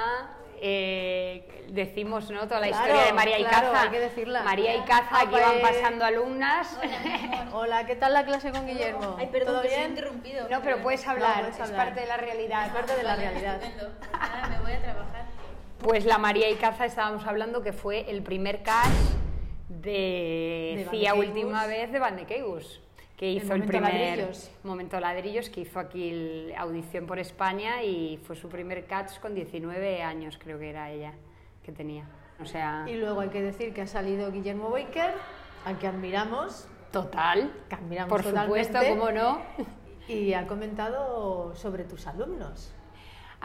eh, 0.62 1.66
decimos 1.70 2.30
¿no? 2.30 2.48
toda 2.48 2.60
la 2.60 2.68
Claro, 2.68 2.84
historia 2.84 3.06
de 3.08 3.14
María 3.14 3.38
claro, 3.38 3.68
Icaza. 3.70 3.82
hay 3.82 3.90
que 3.90 4.00
decirla. 4.00 4.44
María 4.44 4.76
Icaza, 4.76 5.20
aquí 5.22 5.32
van 5.34 5.62
pasando 5.64 6.06
alumnas. 6.06 6.78
Hola, 7.54 7.88
¿qué 7.88 7.96
tal 7.96 8.14
la 8.14 8.24
clase 8.24 8.52
con 8.52 8.68
Guillermo? 8.68 9.16
Ay, 9.18 9.28
perdón, 9.32 9.56
¿Todo 9.56 9.64
bien? 9.64 9.90
interrumpido. 9.90 10.48
No, 10.48 10.62
pero 10.62 10.78
puedes 10.84 11.08
hablar, 11.08 11.40
puedes 11.40 11.60
es 11.60 11.72
parte 11.72 12.02
de 12.02 12.06
la 12.08 12.18
realidad. 12.18 12.68
Es 12.68 12.72
parte 12.74 12.96
de 12.98 13.04
la 13.04 13.10
Vale, 13.16 13.30
realidad. 13.32 13.64
estupendo. 13.64 13.96
Pues 14.00 14.12
nada, 14.12 14.48
me 14.50 14.60
voy 14.60 14.72
a 14.74 14.80
trabajar. 14.82 15.23
Pues 15.84 16.06
la 16.06 16.18
María 16.18 16.50
Icaza 16.50 16.86
estábamos 16.86 17.26
hablando 17.28 17.62
que 17.62 17.74
fue 17.74 18.10
el 18.10 18.24
primer 18.24 18.64
cast 18.64 18.90
de, 19.68 20.76
De 20.78 20.88
CIA 20.90 21.14
última 21.16 21.66
vez 21.68 21.92
de 21.92 22.00
Van 22.00 22.16
de 22.16 22.26
Keibus, 22.26 22.80
que 23.18 23.30
hizo 23.32 23.54
el, 23.54 23.60
Momento 23.64 23.68
primer 23.68 23.94
Ladrillos. 23.94 24.52
momento 24.64 25.00
ladrillos 25.00 25.50
que 25.50 25.62
hizo 25.62 25.80
aquí 25.80 26.10
el- 26.10 26.54
audición 26.58 27.06
por 27.06 27.20
España 27.20 27.84
y 27.84 28.18
fue 28.24 28.36
su 28.38 28.48
primer 28.50 28.86
catch 28.86 29.20
con 29.20 29.36
19 29.36 30.02
años 30.04 30.40
creo 30.42 30.58
que 30.58 30.70
era 30.70 30.90
ella 30.90 31.14
que 31.64 31.72
tenía. 31.74 32.06
O 32.42 32.46
sea, 32.46 32.86
Y 32.88 32.96
luego 32.96 33.20
hay 33.22 33.30
que 33.30 33.42
decir 33.42 33.74
que 33.74 33.82
ha 33.82 33.88
salido 33.88 34.32
Guillermo 34.32 34.70
Baker, 34.70 35.12
al 35.66 35.78
que 35.80 35.88
admiramos, 35.88 36.68
total, 36.92 37.52
que 37.70 37.76
admiramos 37.76 38.10
por 38.10 38.24
supuesto, 38.24 38.80
cómo 38.90 39.12
no. 39.12 39.42
y 40.08 40.34
ha 40.34 40.48
comentado 40.48 41.54
sobre 41.56 41.84
tus 41.84 42.08
alumnos. 42.08 42.74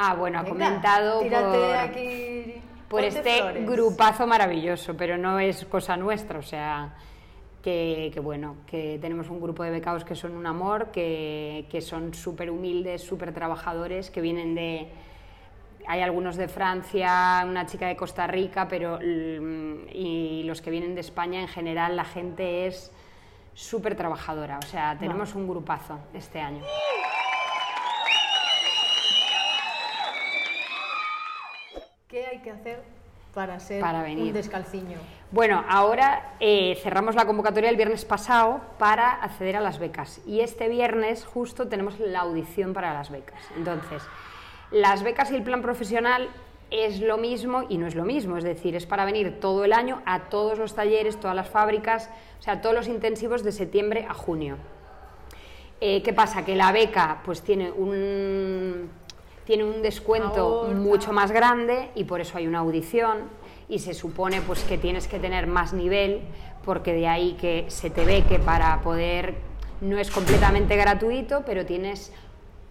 Ah, 0.00 0.14
bueno, 0.14 0.38
ha 0.38 0.42
Venga, 0.42 0.54
comentado 0.54 1.20
por, 1.20 1.74
aquí 1.74 2.62
por 2.88 3.02
este 3.02 3.38
flores. 3.40 3.66
grupazo 3.66 4.28
maravilloso, 4.28 4.96
pero 4.96 5.18
no 5.18 5.40
es 5.40 5.64
cosa 5.64 5.96
nuestra, 5.96 6.38
o 6.38 6.42
sea, 6.42 6.94
que, 7.60 8.12
que 8.14 8.20
bueno, 8.20 8.58
que 8.64 8.98
tenemos 9.00 9.28
un 9.28 9.40
grupo 9.40 9.64
de 9.64 9.70
becados 9.72 10.04
que 10.04 10.14
son 10.14 10.36
un 10.36 10.46
amor, 10.46 10.92
que, 10.92 11.66
que 11.68 11.80
son 11.80 12.14
súper 12.14 12.48
humildes, 12.48 13.02
súper 13.02 13.34
trabajadores, 13.34 14.08
que 14.10 14.20
vienen 14.20 14.54
de... 14.54 14.88
Hay 15.88 16.00
algunos 16.02 16.36
de 16.36 16.46
Francia, 16.46 17.44
una 17.44 17.66
chica 17.66 17.88
de 17.88 17.96
Costa 17.96 18.28
Rica, 18.28 18.68
pero 18.68 19.00
mm, 19.00 19.88
y 19.92 20.44
los 20.44 20.62
que 20.62 20.70
vienen 20.70 20.94
de 20.94 21.00
España 21.00 21.40
en 21.40 21.48
general, 21.48 21.96
la 21.96 22.04
gente 22.04 22.68
es 22.68 22.92
súper 23.52 23.96
trabajadora, 23.96 24.60
o 24.62 24.66
sea, 24.66 24.96
tenemos 24.96 25.34
un 25.34 25.48
grupazo 25.48 25.98
este 26.14 26.40
año. 26.40 26.62
¿Qué 32.06 32.24
hay 32.24 32.37
que 32.48 32.52
hacer 32.52 32.82
para 33.34 33.60
ser 33.60 33.80
Para 33.80 34.02
venir. 34.02 34.28
un 34.28 34.32
descalciño? 34.32 34.98
Bueno, 35.30 35.62
ahora 35.68 36.32
eh, 36.40 36.78
cerramos 36.82 37.14
la 37.14 37.26
convocatoria 37.26 37.68
el 37.68 37.76
viernes 37.76 38.04
pasado 38.04 38.62
para 38.78 39.10
acceder 39.10 39.56
a 39.56 39.60
las 39.60 39.78
becas 39.78 40.20
y 40.26 40.40
este 40.40 40.68
viernes 40.68 41.24
justo 41.26 41.68
tenemos 41.68 42.00
la 42.00 42.20
audición 42.20 42.72
para 42.72 42.94
las 42.94 43.10
becas. 43.10 43.40
Entonces, 43.56 44.02
las 44.70 45.02
becas 45.02 45.30
y 45.30 45.36
el 45.36 45.42
plan 45.42 45.60
profesional 45.60 46.30
es 46.70 47.00
lo 47.00 47.18
mismo 47.18 47.64
y 47.68 47.76
no 47.76 47.86
es 47.86 47.94
lo 47.94 48.04
mismo, 48.04 48.38
es 48.38 48.44
decir, 48.44 48.74
es 48.76 48.86
para 48.86 49.04
venir 49.04 49.40
todo 49.40 49.64
el 49.64 49.72
año 49.72 50.02
a 50.06 50.30
todos 50.30 50.58
los 50.58 50.74
talleres, 50.74 51.20
todas 51.20 51.36
las 51.36 51.48
fábricas, 51.48 52.10
o 52.40 52.42
sea, 52.42 52.62
todos 52.62 52.74
los 52.74 52.88
intensivos 52.88 53.42
de 53.42 53.52
septiembre 53.52 54.06
a 54.08 54.14
junio. 54.14 54.56
Eh, 55.80 56.02
¿Qué 56.02 56.12
pasa? 56.12 56.44
Que 56.44 56.56
la 56.56 56.72
beca 56.72 57.20
pues 57.24 57.42
tiene 57.42 57.70
un, 57.70 58.90
tiene 59.48 59.64
un 59.64 59.80
descuento 59.80 60.68
mucho 60.74 61.14
más 61.14 61.32
grande 61.32 61.88
y 61.94 62.04
por 62.04 62.20
eso 62.20 62.36
hay 62.36 62.46
una 62.46 62.58
audición 62.58 63.30
y 63.66 63.78
se 63.78 63.94
supone 63.94 64.42
pues 64.42 64.62
que 64.62 64.76
tienes 64.76 65.08
que 65.08 65.18
tener 65.18 65.46
más 65.46 65.72
nivel 65.72 66.20
porque 66.66 66.92
de 66.92 67.08
ahí 67.08 67.34
que 67.40 67.64
se 67.68 67.88
te 67.88 68.04
ve 68.04 68.24
que 68.28 68.38
para 68.38 68.78
poder 68.82 69.36
no 69.80 69.96
es 69.96 70.10
completamente 70.10 70.76
gratuito 70.76 71.44
pero 71.46 71.64
tienes 71.64 72.12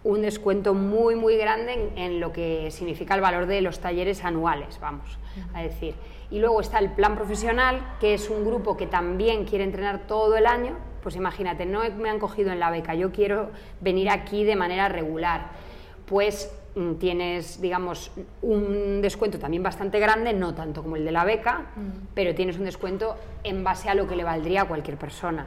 un 0.04 0.22
descuento 0.22 0.72
muy 0.72 1.16
muy 1.16 1.36
grande 1.36 1.72
en, 1.72 1.98
en 1.98 2.20
lo 2.20 2.32
que 2.32 2.70
significa 2.70 3.16
el 3.16 3.22
valor 3.22 3.46
de 3.46 3.60
los 3.60 3.80
talleres 3.80 4.24
anuales 4.24 4.78
vamos 4.80 5.18
a 5.54 5.62
decir. 5.62 5.96
Y 6.30 6.38
luego 6.38 6.60
está 6.60 6.78
el 6.78 6.92
plan 6.92 7.16
profesional 7.16 7.96
que 7.98 8.14
es 8.14 8.30
un 8.30 8.44
grupo 8.44 8.76
que 8.76 8.86
también 8.86 9.46
quiere 9.46 9.64
entrenar 9.64 10.06
todo 10.06 10.36
el 10.36 10.46
año. 10.46 10.76
Pues 11.02 11.16
imagínate 11.16 11.66
no 11.66 11.80
me 11.96 12.08
han 12.08 12.20
cogido 12.20 12.52
en 12.52 12.60
la 12.60 12.70
beca 12.70 12.94
yo 12.94 13.10
quiero 13.10 13.50
venir 13.80 14.10
aquí 14.10 14.44
de 14.44 14.54
manera 14.54 14.88
regular 14.88 15.66
pues 16.08 16.50
mm, 16.74 16.94
tienes, 16.94 17.60
digamos, 17.60 18.10
un 18.42 19.00
descuento 19.02 19.38
también 19.38 19.62
bastante 19.62 19.98
grande, 20.00 20.32
no 20.32 20.54
tanto 20.54 20.82
como 20.82 20.96
el 20.96 21.04
de 21.04 21.12
la 21.12 21.24
beca, 21.24 21.66
pero 22.14 22.34
tienes 22.34 22.58
un 22.58 22.64
descuento 22.64 23.16
en 23.44 23.62
base 23.62 23.88
a 23.88 23.94
lo 23.94 24.06
que 24.08 24.16
le 24.16 24.24
valdría 24.24 24.62
a 24.62 24.64
cualquier 24.66 24.96
persona. 24.96 25.46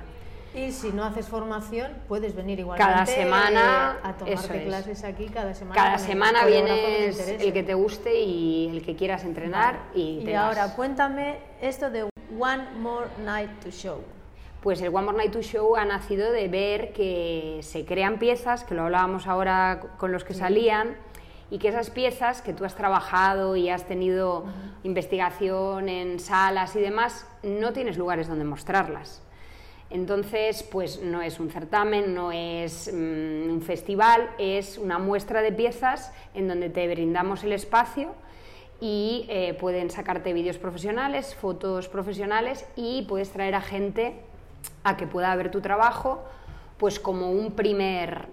Y 0.54 0.74
si 0.74 0.90
no 0.92 1.06
haces 1.06 1.28
formación, 1.30 1.94
puedes 2.10 2.36
venir 2.36 2.60
igualmente 2.60 2.92
Cada 2.94 3.06
semana, 3.06 3.96
eh, 4.04 4.08
a 4.08 4.10
eso 4.10 4.18
tomarte 4.48 4.58
es. 4.58 4.64
clases 4.66 5.04
aquí 5.06 5.26
cada 5.28 5.54
semana. 5.54 5.76
Cada 5.82 5.98
semana 5.98 6.46
vienes 6.46 7.18
el 7.42 7.54
que 7.54 7.64
te 7.64 7.74
guste 7.74 8.20
y 8.20 8.68
el 8.68 8.84
que 8.84 8.98
quieras 8.98 9.24
entrenar 9.24 9.80
y, 9.96 10.20
Y 10.20 10.26
te 10.26 10.36
ahora, 10.36 10.66
vas. 10.66 10.74
cuéntame 10.74 11.38
esto 11.62 11.90
de 11.90 12.04
One 12.38 12.66
More 12.82 13.08
Night 13.24 13.50
to 13.64 13.72
Show. 13.72 14.00
Pues 14.62 14.80
el 14.82 14.94
One 14.94 15.06
More 15.06 15.18
Night 15.18 15.32
to 15.32 15.42
Show 15.42 15.76
ha 15.76 15.86
nacido 15.86 16.32
de 16.32 16.48
ver 16.48 16.94
que 16.94 17.62
se 17.64 17.84
crean 17.84 18.20
piezas, 18.20 18.64
que 18.64 18.76
lo 18.76 18.84
hablábamos 18.84 19.26
ahora 19.26 19.80
con 19.98 20.12
los 20.12 20.24
que 20.24 20.36
salían, 20.36 20.98
y 21.50 21.58
que 21.58 21.70
esas 21.70 21.90
piezas 21.90 22.44
que 22.44 22.54
tú 22.54 22.64
has 22.64 22.76
trabajado 22.76 23.56
y 23.56 23.70
has 23.70 23.88
tenido 23.88 24.46
investigación 24.84 25.90
en 25.90 26.20
salas 26.20 26.76
y 26.76 26.80
demás, 26.80 27.26
no 27.42 27.74
tienes 27.74 27.98
lugares 27.98 28.28
donde 28.28 28.46
mostrarlas. 28.46 29.24
Entonces, 29.90 30.62
pues 30.62 31.02
no 31.02 31.24
es 31.24 31.40
un 31.40 31.50
certamen, 31.50 32.14
no 32.14 32.32
es 32.32 32.88
mm, 32.94 33.50
un 33.52 33.62
festival, 33.66 34.30
es 34.38 34.78
una 34.78 35.00
muestra 35.00 35.42
de 35.42 35.52
piezas 35.52 36.14
en 36.36 36.48
donde 36.48 36.70
te 36.70 36.88
brindamos 36.88 37.44
el 37.44 37.52
espacio 37.52 38.14
y 38.80 39.26
eh, 39.28 39.56
pueden 39.60 39.90
sacarte 39.90 40.34
vídeos 40.34 40.60
profesionales, 40.60 41.36
fotos 41.36 41.90
profesionales 41.90 42.66
y 42.76 43.02
puedes 43.10 43.32
traer 43.32 43.56
a 43.56 43.62
gente 43.62 44.22
a 44.84 44.98
que 44.98 45.08
pueda 45.08 45.36
ver 45.36 45.52
tu 45.52 45.62
trabajo, 45.62 46.24
pues 46.78 47.00
como 47.00 47.32
un 47.32 47.52
primer, 47.52 48.28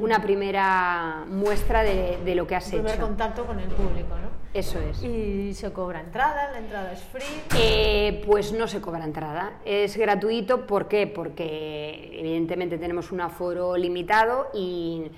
una 0.00 0.20
primera 0.22 1.24
muestra 1.28 1.82
de, 1.82 2.18
de 2.24 2.34
lo 2.34 2.46
que 2.46 2.56
has 2.56 2.68
Primer 2.68 2.94
hecho. 2.94 3.02
contacto 3.02 3.46
con 3.46 3.58
el 3.60 3.68
público, 3.68 4.08
¿no? 4.16 4.42
Eso 4.54 4.78
es. 4.80 5.02
Y 5.02 5.54
se 5.54 5.72
cobra 5.72 6.00
entrada, 6.00 6.50
la 6.52 6.58
entrada 6.58 6.92
es 6.92 7.00
free. 7.04 7.24
Eh, 7.56 8.22
pues 8.26 8.52
no 8.52 8.68
se 8.68 8.80
cobra 8.82 9.04
entrada, 9.04 9.52
es 9.64 9.96
gratuito, 9.96 10.66
¿por 10.66 10.88
qué? 10.88 11.06
Porque 11.06 12.10
evidentemente 12.18 12.76
tenemos 12.76 13.12
un 13.12 13.22
aforo 13.22 13.76
limitado 13.78 14.48
y 14.52 15.10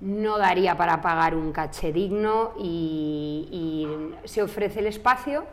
no 0.00 0.38
daría 0.38 0.76
para 0.76 1.02
pagar 1.02 1.34
un 1.34 1.52
caché 1.52 1.92
digno 1.92 2.52
y, 2.58 3.48
y 4.22 4.28
se 4.28 4.42
ofrece 4.42 4.78
el 4.80 4.86
espacio 4.86 5.44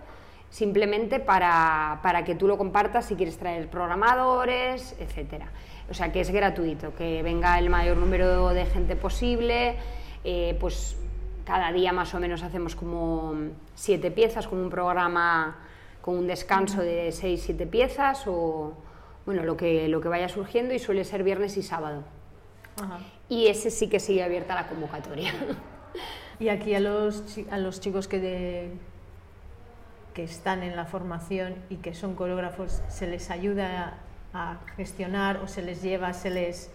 simplemente 0.50 1.20
para, 1.20 2.00
para 2.02 2.24
que 2.24 2.36
tú 2.36 2.48
lo 2.48 2.58
compartas 2.58 3.06
si 3.06 3.16
quieres 3.16 3.38
traer 3.38 3.68
programadores, 3.70 4.96
etcétera. 5.00 5.48
O 5.90 5.94
sea 5.94 6.12
que 6.12 6.22
es 6.22 6.32
gratuito, 6.32 6.96
que 6.96 7.22
venga 7.24 7.60
el 7.60 7.70
mayor 7.70 7.98
número 7.98 8.50
de 8.50 8.66
gente 8.66 8.96
posible, 8.96 9.78
eh, 10.24 10.58
pues 10.60 10.98
cada 11.46 11.72
día 11.72 11.92
más 11.94 12.14
o 12.16 12.20
menos 12.20 12.42
hacemos 12.42 12.76
como 12.76 13.36
siete 13.76 14.10
piezas, 14.12 14.48
como 14.48 14.64
un 14.64 14.70
programa 14.70 15.58
con 16.02 16.18
un 16.18 16.28
descanso 16.28 16.82
de 16.82 17.12
seis, 17.12 17.44
siete 17.44 17.68
piezas 17.68 18.24
o 18.28 18.74
bueno, 19.26 19.44
lo 19.44 19.58
que, 19.58 19.88
lo 19.88 20.02
que 20.02 20.08
vaya 20.08 20.30
surgiendo 20.30 20.74
y 20.74 20.80
suele 20.80 21.04
ser 21.04 21.24
viernes 21.24 21.58
y 21.58 21.64
sábado. 21.64 22.04
Ajá. 22.82 23.00
Y 23.30 23.48
ese 23.48 23.72
sí 23.72 23.88
que 23.90 24.00
sigue 24.00 24.24
abierta 24.24 24.54
la 24.56 24.68
convocatoria. 24.68 25.34
Y 26.40 26.50
aquí 26.50 26.76
a 26.76 26.80
los, 26.80 27.24
a 27.50 27.58
los 27.58 27.80
chicos 27.80 28.08
que, 28.08 28.20
de- 28.20 28.72
que 30.16 30.24
están 30.24 30.64
en 30.64 30.76
la 30.78 30.86
formación 30.86 31.56
y 31.70 31.76
que 31.76 31.94
son 31.94 32.16
coreógrafos, 32.16 32.82
¿se 32.88 33.06
les 33.06 33.30
ayuda 33.30 34.00
a, 34.34 34.58
gestionar 34.76 35.38
o 35.38 35.48
se 35.48 35.62
les 35.62 35.82
lleva, 35.84 36.12
se 36.14 36.30
les... 36.30 36.72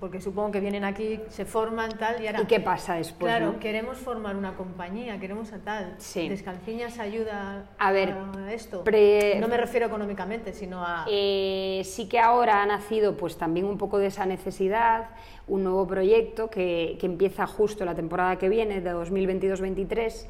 Porque 0.00 0.20
supongo 0.20 0.52
que 0.52 0.60
vienen 0.60 0.84
aquí, 0.84 1.20
se 1.28 1.44
forman 1.44 1.90
tal 1.98 2.22
y 2.22 2.28
ahora... 2.28 2.42
¿Y 2.42 2.46
qué 2.46 2.60
pasa 2.60 2.94
después? 2.94 3.32
Claro, 3.32 3.52
no? 3.54 3.58
queremos 3.58 3.98
formar 3.98 4.36
una 4.36 4.54
compañía, 4.54 5.18
queremos 5.18 5.52
a 5.52 5.58
tal. 5.58 5.94
Sí. 5.98 6.28
¿Descalciñas 6.28 7.00
ayuda 7.00 7.66
A 7.78 7.90
ver, 7.90 8.14
a 8.36 8.52
esto? 8.52 8.84
pre- 8.84 9.38
No 9.40 9.48
me 9.48 9.56
refiero 9.56 9.86
económicamente, 9.86 10.52
sino 10.52 10.84
a... 10.84 11.04
Eh, 11.10 11.82
sí 11.84 12.08
que 12.08 12.20
ahora 12.20 12.62
ha 12.62 12.66
nacido 12.66 13.16
pues 13.16 13.36
también 13.36 13.66
un 13.66 13.76
poco 13.76 13.98
de 13.98 14.06
esa 14.06 14.24
necesidad, 14.24 15.08
un 15.48 15.64
nuevo 15.64 15.84
proyecto 15.88 16.48
que, 16.48 16.96
que 17.00 17.06
empieza 17.06 17.46
justo 17.48 17.84
la 17.84 17.96
temporada 17.96 18.36
que 18.38 18.48
viene, 18.48 18.80
de 18.80 18.94
2022-23, 18.94 20.26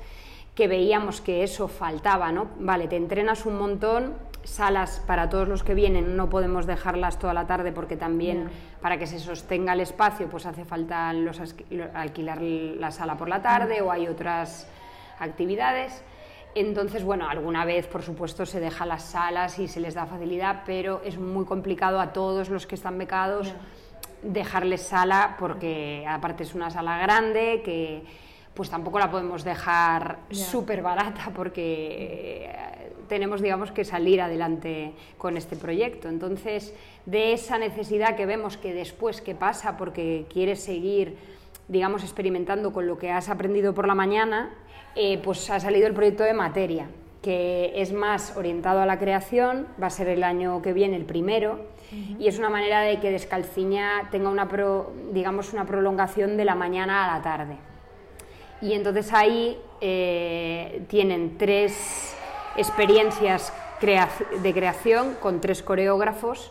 que 0.59 0.66
veíamos 0.66 1.21
que 1.21 1.44
eso 1.44 1.68
faltaba, 1.68 2.33
¿no? 2.33 2.49
Vale, 2.59 2.88
te 2.88 2.97
entrenas 2.97 3.47
un 3.47 3.57
montón, 3.57 4.14
salas 4.42 5.01
para 5.07 5.29
todos 5.29 5.47
los 5.47 5.62
que 5.62 5.73
vienen, 5.73 6.16
no 6.16 6.29
podemos 6.29 6.66
dejarlas 6.66 7.21
toda 7.21 7.33
la 7.33 7.47
tarde 7.47 7.71
porque 7.71 7.97
también 7.97 8.51
para 8.83 8.99
que 8.99 9.07
se 9.07 9.21
sostenga 9.21 9.75
el 9.75 9.81
espacio 9.83 10.29
pues 10.29 10.47
hace 10.47 10.64
falta 10.64 11.12
los, 11.12 11.40
alquilar 11.94 12.42
la 12.42 12.90
sala 12.90 13.16
por 13.16 13.29
la 13.29 13.40
tarde 13.40 13.83
o 13.83 13.92
hay 13.92 14.09
otras 14.09 14.68
actividades. 15.21 16.03
Entonces, 16.57 17.05
bueno, 17.05 17.29
alguna 17.29 17.64
vez, 17.64 17.87
por 17.87 18.03
supuesto, 18.03 18.44
se 18.44 18.59
deja 18.59 18.85
las 18.85 19.05
salas 19.05 19.61
y 19.61 19.68
se 19.68 19.79
les 19.79 19.94
da 19.94 20.07
facilidad, 20.07 20.62
pero 20.66 21.03
es 21.05 21.21
muy 21.21 21.44
complicado 21.44 22.01
a 22.01 22.12
todos 22.12 22.49
los 22.49 22.66
que 22.66 22.75
están 22.75 22.99
becados 22.99 23.55
dejarles 24.23 24.83
sala 24.83 25.37
porque 25.38 26.05
aparte 26.09 26.42
es 26.42 26.53
una 26.57 26.68
sala 26.68 26.99
grande 26.99 27.62
que 27.64 28.03
pues 28.59 28.71
tampoco 28.71 28.99
la 28.99 29.09
podemos 29.09 29.44
dejar 29.44 30.18
Ya. 30.31 30.44
súper 30.44 30.83
barata 30.83 31.31
porque 31.33 32.47
eh, 32.51 32.92
tenemos, 33.09 33.40
digamos, 33.40 33.71
que 33.71 33.85
salir 33.85 34.21
adelante 34.21 34.94
con 35.16 35.37
este 35.37 35.55
proyecto. 35.55 36.09
Entonces, 36.09 36.75
de 37.07 37.33
esa 37.35 37.57
necesidad 37.59 38.16
que 38.16 38.27
vemos 38.27 38.57
que 38.57 38.75
después, 38.75 39.21
¿qué 39.21 39.37
pasa? 39.37 39.77
Porque 39.77 40.27
quieres 40.29 40.61
seguir, 40.61 41.16
digamos, 41.68 42.03
experimentando 42.03 42.73
con 42.73 42.88
lo 42.88 42.99
que 42.99 43.12
has 43.12 43.29
aprendido 43.29 43.75
por 43.75 43.87
la 43.87 43.94
mañana, 43.94 44.51
eh, 44.97 45.18
pues 45.23 45.49
ha 45.51 45.61
salido 45.61 45.87
el 45.87 45.94
proyecto 45.94 46.25
de 46.25 46.33
materia, 46.35 46.88
que 47.23 47.71
es 47.77 47.92
más 47.92 48.37
orientado 48.37 48.81
a 48.81 48.87
la 48.87 48.99
creación, 48.99 49.68
va 49.81 49.87
a 49.87 49.90
ser 49.90 50.09
el 50.09 50.25
año 50.25 50.62
que 50.62 50.73
viene 50.73 50.97
el 50.97 51.05
primero, 51.05 51.61
y 52.18 52.27
es 52.27 52.40
una 52.40 52.51
manera 52.51 52.81
de 52.81 52.99
que 52.99 53.12
Descalciña 53.12 54.09
tenga 54.11 54.31
una, 54.31 54.49
pro- 54.49 54.92
digamos, 55.12 55.53
una 55.53 55.64
prolongación 55.64 56.37
de 56.37 56.44
la 56.44 56.57
mañana 56.57 57.05
a 57.05 57.16
la 57.16 57.23
tarde. 57.23 57.57
Y 58.61 58.73
entonces 58.73 59.12
ahí 59.12 59.57
eh, 59.81 60.83
tienen 60.88 61.38
tres 61.38 62.16
experiencias 62.57 63.53
crea- 63.81 64.09
de 64.42 64.53
creación 64.53 65.14
con 65.21 65.40
tres 65.40 65.62
coreógrafos 65.62 66.51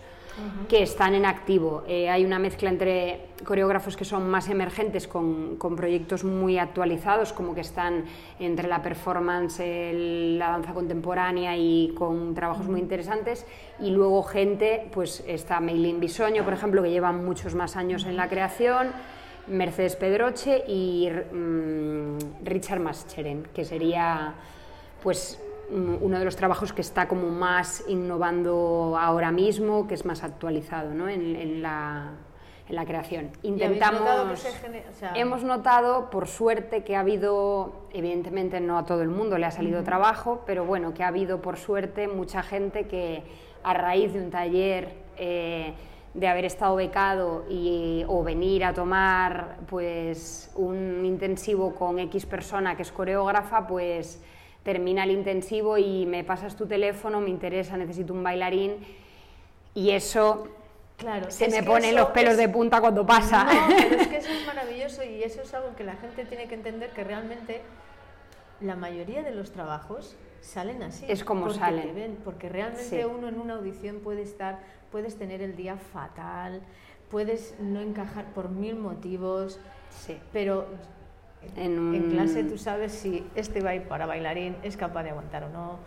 que 0.70 0.84
están 0.84 1.16
en 1.16 1.26
activo. 1.26 1.84
Eh, 1.88 2.12
hay 2.12 2.24
una 2.24 2.38
mezcla 2.38 2.70
entre 2.70 3.22
coreógrafos 3.44 3.98
que 3.98 4.06
son 4.06 4.30
más 4.30 4.50
emergentes 4.50 5.08
con, 5.08 5.56
con 5.58 5.76
proyectos 5.76 6.24
muy 6.24 6.60
actualizados, 6.60 7.34
como 7.34 7.56
que 7.56 7.62
están 7.62 8.06
entre 8.40 8.68
la 8.68 8.84
performance, 8.84 9.60
el- 9.60 10.38
la 10.38 10.52
danza 10.52 10.76
contemporánea 10.76 11.58
y 11.58 11.92
con 11.98 12.36
trabajos 12.36 12.68
muy 12.68 12.80
interesantes, 12.80 13.48
y 13.80 13.90
luego 13.90 14.22
gente, 14.22 14.88
pues 14.94 15.24
está 15.28 15.60
Meilín 15.60 16.00
Bisoño, 16.00 16.44
por 16.44 16.54
ejemplo, 16.54 16.84
que 16.84 16.92
lleva 16.92 17.12
muchos 17.12 17.56
más 17.56 17.76
años 17.76 18.06
en 18.06 18.16
la 18.16 18.30
creación, 18.30 18.92
Mercedes 19.48 19.96
Pedroche 19.96 20.64
y 20.68 21.10
mm, 21.10 22.18
Richard 22.44 22.80
Mascheren, 22.80 23.44
que 23.54 23.66
sería 23.66 24.34
pues 25.02 25.40
mm, 25.72 25.96
uno 26.02 26.20
de 26.20 26.26
los 26.26 26.36
trabajos 26.36 26.74
que 26.74 26.82
está 26.82 27.08
como 27.08 27.30
más 27.30 27.84
innovando 27.88 28.98
ahora 29.00 29.32
mismo, 29.32 29.88
que 29.88 29.94
es 29.94 30.06
más 30.06 30.24
actualizado 30.24 30.94
¿no? 30.94 31.08
en, 31.08 31.36
en 31.36 31.62
la, 31.62 32.12
en 32.68 32.76
la 32.76 32.86
creación. 32.86 33.32
¿Y 33.44 33.48
habéis 33.48 33.62
Intentamos, 33.64 34.02
notado 34.02 34.34
o 34.34 34.94
sea, 34.94 35.14
hemos 35.16 35.44
notado, 35.44 36.10
por 36.10 36.28
suerte, 36.28 36.84
que 36.84 36.96
ha 36.96 37.02
habido, 37.02 37.88
evidentemente 37.94 38.60
no 38.60 38.78
a 38.78 38.86
todo 38.86 39.02
el 39.02 39.10
mundo 39.10 39.38
le 39.38 39.46
ha 39.46 39.52
salido 39.52 39.84
trabajo, 39.84 40.44
pero 40.46 40.66
bueno, 40.66 40.94
que 40.94 41.04
ha 41.04 41.08
habido, 41.08 41.42
por 41.42 41.58
suerte, 41.58 42.08
mucha 42.08 42.44
gente 42.44 42.88
que 42.88 43.24
a 43.64 43.74
raíz 43.74 44.14
de 44.14 44.20
un 44.20 44.30
taller 44.30 44.94
eh, 45.18 45.74
de 46.18 46.28
haber 46.28 46.46
estado 46.46 46.76
becado 46.76 47.46
y, 47.48 48.04
o 48.08 48.24
venir 48.24 48.66
a 48.66 48.74
tomar 48.74 49.58
pues 49.70 50.50
un 50.56 51.06
intensivo 51.06 51.76
con 51.76 52.00
X 52.00 52.26
persona 52.26 52.76
que 52.76 52.82
es 52.82 52.92
coreógrafa, 52.92 53.68
pues 53.68 54.20
termina 54.64 55.04
el 55.04 55.12
intensivo 55.12 55.78
y 55.78 56.08
me 56.08 56.24
pasas 56.24 56.56
tu 56.56 56.66
teléfono, 56.66 57.22
me 57.22 57.30
interesa, 57.30 57.78
necesito 57.78 58.14
un 58.16 58.24
bailarín 58.24 58.78
y 59.76 59.92
eso 59.92 60.48
Claro, 60.98 61.30
se 61.30 61.50
me 61.50 61.62
ponen 61.62 61.92
eso 61.92 62.00
los 62.00 62.08
pelos 62.10 62.32
es- 62.32 62.40
de 62.40 62.50
punta 62.50 62.82
cuando 62.82 63.06
pasa. 63.06 63.44
No, 63.44 63.68
pero 63.78 64.02
es 64.02 64.08
que 64.08 64.18
eso 64.18 64.32
es 64.32 64.46
maravilloso 64.48 65.04
y 65.04 65.22
eso 65.22 65.44
es 65.44 65.54
algo 65.54 65.76
que 65.76 65.84
la 65.84 65.98
gente 65.98 66.26
tiene 66.26 66.48
que 66.48 66.56
entender 66.56 66.90
que 66.90 67.04
realmente 67.04 67.62
la 68.60 68.76
mayoría 68.76 69.22
de 69.22 69.36
los 69.36 69.52
trabajos 69.52 70.16
salen 70.42 70.82
así. 70.82 71.06
Es 71.08 71.24
como 71.24 71.42
porque 71.44 71.60
salen. 71.60 71.84
te 71.90 71.94
ven, 71.94 72.18
porque 72.26 72.50
realmente 72.50 72.84
Sí. 73.02 73.06
uno 73.06 73.28
en 73.28 73.40
una 73.40 73.54
audición 73.54 73.98
puede 74.00 74.24
estar, 74.24 74.58
puedes 74.92 75.18
tener 75.18 75.42
el 75.42 75.56
día 75.56 75.78
fatal, 75.78 76.62
puedes 77.10 77.56
no 77.60 77.80
encajar 77.82 78.26
por 78.34 78.50
mil 78.50 78.76
motivos, 78.76 79.60
Sí. 79.90 80.18
pero 80.34 80.68
En 81.56 81.78
un- 81.80 81.96
en 81.96 82.10
clase 82.10 82.44
tú 82.44 82.58
sabes 82.58 82.92
si 82.92 83.26
este 83.36 83.62
va 83.62 83.70
a 83.70 83.76
ir 83.76 83.84
para 83.84 84.06
bailarín, 84.08 84.56
es 84.64 84.76
capaz 84.76 85.04
de 85.04 85.12
aguantar 85.12 85.44
o 85.44 85.50
no, 85.50 85.78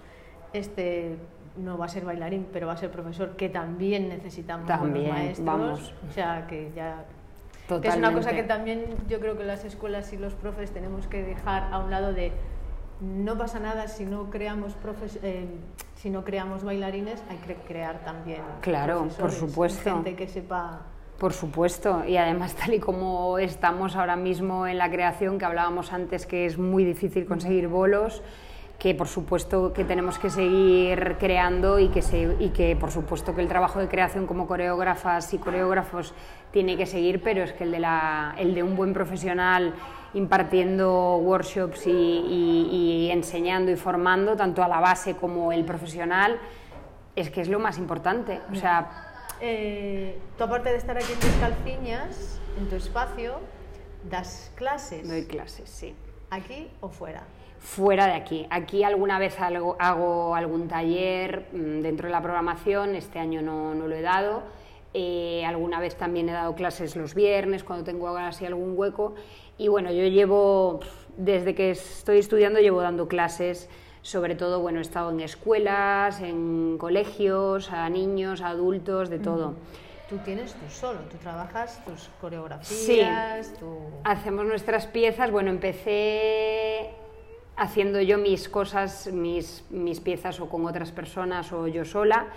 este 0.53 1.17
no 1.57 1.77
va 1.77 1.87
a 1.87 1.89
ser 1.89 2.05
bailarín, 2.05 2.47
pero 2.53 2.69
va 2.69 2.75
a 2.75 2.77
ser 2.77 2.91
profesor, 2.91 3.37
que 3.37 3.49
también 3.49 4.09
necesitamos 4.09 4.67
buenos 4.67 4.83
También, 4.85 5.11
maestros. 5.11 5.45
vamos. 5.47 5.95
O 6.09 6.13
sea, 6.13 6.47
que 6.47 6.71
ya 6.75 7.05
que 7.83 7.89
es 7.89 7.97
una 7.97 8.13
cosa 8.13 8.31
que 8.33 8.43
también 8.45 8.85
yo 9.09 9.21
creo 9.21 9.37
que 9.37 9.45
las 9.45 9.65
escuelas 9.65 10.13
y 10.13 10.17
los 10.17 10.35
profes 10.35 10.71
tenemos 10.71 11.07
que 11.09 11.23
dejar 11.23 11.73
a 11.73 11.79
un 11.79 11.91
lado 11.91 12.13
de 12.13 12.33
no 13.01 13.37
pasa 13.39 13.59
nada 13.61 13.87
si 13.89 14.05
no 14.07 14.31
creamos 14.31 14.75
profes, 14.75 15.19
eh, 15.23 15.47
si 16.01 16.09
no 16.09 16.25
creamos 16.25 16.65
bailarines, 16.65 17.23
hay 17.29 17.37
que 17.37 17.55
crear 17.55 18.03
también 18.05 18.41
Claro, 18.63 19.09
por 19.19 19.33
supuesto. 19.33 19.95
gente 19.97 20.17
que 20.17 20.27
sepa 20.27 20.81
Por 21.19 21.35
supuesto, 21.35 22.05
y 22.07 22.17
además 22.17 22.55
tal 22.55 22.73
y 22.73 22.81
como 22.81 23.39
estamos 23.39 23.97
ahora 23.97 24.17
mismo 24.17 24.67
en 24.67 24.79
la 24.79 24.91
creación, 24.91 25.39
que 25.39 25.45
hablábamos 25.45 25.93
antes 25.93 26.25
que 26.25 26.47
es 26.47 26.57
muy 26.57 26.85
difícil 26.85 27.27
conseguir 27.27 27.69
bolos, 27.69 28.23
que 28.81 28.95
por 28.95 29.07
supuesto 29.09 29.73
que 29.75 29.85
tenemos 29.85 30.19
que 30.19 30.31
seguir 30.31 31.17
creando 31.21 31.79
y 31.79 31.89
que, 31.91 32.01
se- 32.03 32.35
y 32.41 32.49
que 32.49 32.75
por 32.77 32.91
supuesto 32.91 33.35
que 33.35 33.43
el 33.43 33.49
trabajo 33.49 33.79
de 33.79 33.89
creación 33.89 34.27
como 34.27 34.47
coreógrafas 34.47 35.33
y 35.35 35.39
coreógrafos 35.39 36.15
tiene 36.51 36.77
que 36.79 36.87
seguir, 36.87 37.23
pero 37.23 37.43
es 37.45 37.53
que 37.53 37.65
el 37.65 37.73
de, 37.73 37.79
la, 37.79 38.35
el 38.39 38.55
de 38.55 38.63
un 38.63 38.75
buen 38.77 38.95
profesional 38.95 39.75
impartiendo 40.15 41.17
workshops 41.19 41.87
y, 41.87 41.91
y- 41.91 42.69
y 42.73 43.11
enseñando 43.11 43.71
y 43.71 43.77
formando, 43.77 44.35
tanto 44.37 44.63
a 44.63 44.69
la 44.69 44.81
base 44.81 45.15
como 45.15 45.53
el 45.53 45.65
profesional, 45.67 46.39
es 47.15 47.31
que 47.31 47.43
es 47.43 47.49
lo 47.49 47.59
más 47.59 47.77
importante. 47.79 48.41
O 48.51 48.55
sea, 48.55 49.07
Eh, 49.43 50.19
tú 50.37 50.45
aparte 50.45 50.69
de 50.71 50.77
estar 50.77 50.97
aquí 50.99 51.13
en 51.13 51.21
Descalciñas, 51.21 52.39
en 52.59 52.69
tu 52.69 52.77
espacio, 52.77 53.41
das 54.11 54.51
clases 54.55 55.09
doy 55.09 55.25
clases, 55.27 55.69
sí. 55.71 55.95
aquí 56.31 56.69
o 56.81 56.89
fuera. 56.91 57.23
Fuera 57.61 58.07
de 58.07 58.15
aquí. 58.15 58.47
Aquí 58.51 58.83
alguna 58.83 59.19
vez 59.19 59.37
hago 59.39 60.35
algún 60.35 60.67
taller 60.67 61.47
mm, 61.53 61.83
dentro 61.83 62.09
de 62.09 62.13
la 62.13 62.23
programación, 62.23 62.97
este 62.97 63.19
año 63.19 63.43
no, 63.43 63.75
no 63.75 63.87
lo 63.87 63.95
he 63.95 64.03
dado. 64.03 64.43
Eh, 64.93 65.45
alguna 65.47 65.79
vez 65.79 65.95
también 65.95 66.29
he 66.29 66.33
dado 66.33 66.55
clases 66.57 66.97
los 66.97 67.15
viernes, 67.15 67.63
cuando 67.63 67.85
tengo 67.85 68.09
así 68.17 68.45
algún 68.45 68.77
hueco. 68.77 69.15
Y 69.57 69.69
bueno, 69.69 69.93
yo 69.93 70.05
llevo, 70.05 70.81
desde 71.17 71.55
que 71.55 71.71
estoy 71.71 72.19
estudiando, 72.19 72.59
llevo 72.61 72.81
dando 72.81 73.07
clases. 73.07 73.69
Sobre 74.03 74.35
todo, 74.35 74.61
bueno, 74.61 74.79
he 74.79 74.83
estado 74.83 75.11
en 75.11 75.21
escuelas, 75.21 76.23
en 76.23 76.79
colegios, 76.79 77.71
a 77.71 77.89
niños, 77.91 78.41
a 78.41 78.49
adultos, 78.49 79.11
de 79.11 79.19
todo. 79.19 79.55
Tú 80.09 80.17
tienes 80.25 80.55
tú 80.55 80.69
solo, 80.71 81.01
tú 81.11 81.19
trabajas 81.19 81.85
tus 81.85 82.09
coreografías, 82.21 83.53
tu... 83.61 83.79
Hacemos 84.03 84.47
nuestras 84.47 84.87
piezas. 84.87 85.31
Bueno, 85.31 85.51
empecé 85.51 86.91
haciendo 87.61 88.01
yo 88.01 88.17
mis 88.17 88.49
cosas, 88.49 89.13
mis, 89.13 89.65
mis 89.69 90.01
piezas 90.01 90.41
o 90.41 90.49
con 90.49 90.65
otras 90.65 90.93
personas 90.93 91.53
o 91.53 91.69
yo 91.69 91.85
sola. 91.85 92.29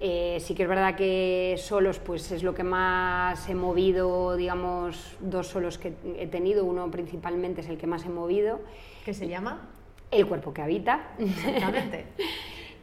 Eh, 0.00 0.38
sí 0.40 0.54
que 0.54 0.64
es 0.64 0.68
verdad 0.68 0.96
que 0.96 1.54
solos 1.58 2.00
pues 2.00 2.30
es 2.32 2.42
lo 2.42 2.54
que 2.54 2.64
más 2.64 3.48
he 3.48 3.54
movido, 3.54 4.36
digamos, 4.36 5.16
dos 5.20 5.46
solos 5.46 5.78
que 5.78 5.92
he 6.18 6.26
tenido, 6.26 6.64
uno 6.64 6.90
principalmente 6.90 7.60
es 7.60 7.68
el 7.68 7.78
que 7.78 7.86
más 7.86 8.04
he 8.04 8.08
movido, 8.08 8.60
¿Qué 9.04 9.14
se 9.14 9.28
llama? 9.28 9.68
el 10.10 10.26
cuerpo 10.26 10.52
que 10.52 10.62
habita. 10.62 11.10
Exactamente. 11.18 12.06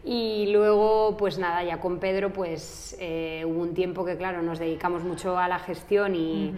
Y 0.08 0.52
luego, 0.52 1.18
pues 1.18 1.40
nada, 1.40 1.64
ya 1.64 1.80
con 1.80 1.98
Pedro, 1.98 2.32
pues 2.32 2.96
eh, 3.00 3.44
hubo 3.44 3.60
un 3.60 3.74
tiempo 3.74 4.06
que, 4.06 4.16
claro, 4.16 4.44
nos 4.44 4.60
dedicamos 4.60 5.04
mucho 5.04 5.36
a 5.40 5.48
la 5.48 5.58
gestión 5.58 6.14
y, 6.14 6.54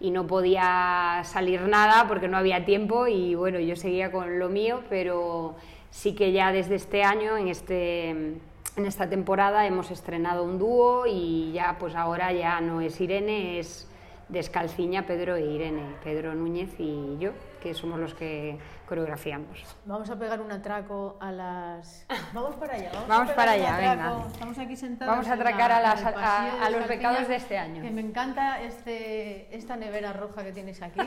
y 0.00 0.10
no 0.10 0.26
podía 0.26 1.22
salir 1.24 1.62
nada 1.62 2.08
porque 2.08 2.26
no 2.26 2.38
había 2.38 2.64
tiempo 2.64 3.06
y 3.06 3.34
bueno, 3.34 3.60
yo 3.60 3.76
seguía 3.76 4.10
con 4.10 4.38
lo 4.38 4.48
mío, 4.48 4.82
pero 4.88 5.56
sí 5.90 6.14
que 6.14 6.32
ya 6.32 6.52
desde 6.52 6.76
este 6.76 7.04
año, 7.04 7.36
en, 7.36 7.48
este, 7.48 8.08
en 8.10 8.40
esta 8.86 9.08
temporada, 9.08 9.66
hemos 9.66 9.90
estrenado 9.90 10.42
un 10.42 10.58
dúo 10.58 11.04
y 11.06 11.52
ya, 11.52 11.76
pues 11.78 11.94
ahora 11.94 12.32
ya 12.32 12.60
no 12.60 12.80
es 12.80 13.00
Irene, 13.00 13.58
es 13.58 13.86
Descalciña, 14.30 15.06
Pedro 15.06 15.36
e 15.36 15.44
Irene, 15.44 15.82
Pedro 16.02 16.34
Núñez 16.34 16.70
y 16.78 17.18
yo, 17.18 17.32
que 17.60 17.74
somos 17.74 18.00
los 18.00 18.14
que 18.14 18.58
coreografiamos. 18.90 19.64
Vamos 19.84 20.10
a 20.10 20.16
pegar 20.18 20.40
un 20.40 20.50
atraco 20.50 21.16
a 21.20 21.30
las... 21.30 22.04
Vamos 22.32 22.56
para 22.56 22.74
allá. 22.74 22.90
Vamos, 22.92 23.08
Vamos 23.08 23.30
a 23.30 23.34
pegar 23.34 23.36
para 23.36 23.52
un 23.54 23.60
allá, 23.64 23.92
atraco. 23.92 24.14
venga. 24.16 24.32
Estamos 24.32 24.58
aquí 24.58 24.76
sentados. 24.76 25.10
Vamos 25.12 25.28
a 25.28 25.32
atracar 25.34 25.70
la- 25.70 25.76
a 25.76 25.80
las- 25.80 26.04
a- 26.04 26.10
de 26.10 26.64
a 26.66 26.70
los 26.70 26.88
becados 26.88 27.28
de 27.28 27.36
este 27.36 27.56
año. 27.56 27.82
Que 27.82 27.90
me 27.92 28.00
encanta 28.00 28.60
este, 28.60 29.56
esta 29.56 29.76
nevera 29.76 30.12
roja 30.12 30.42
que 30.42 30.50
tienes 30.50 30.82
aquí. 30.82 31.00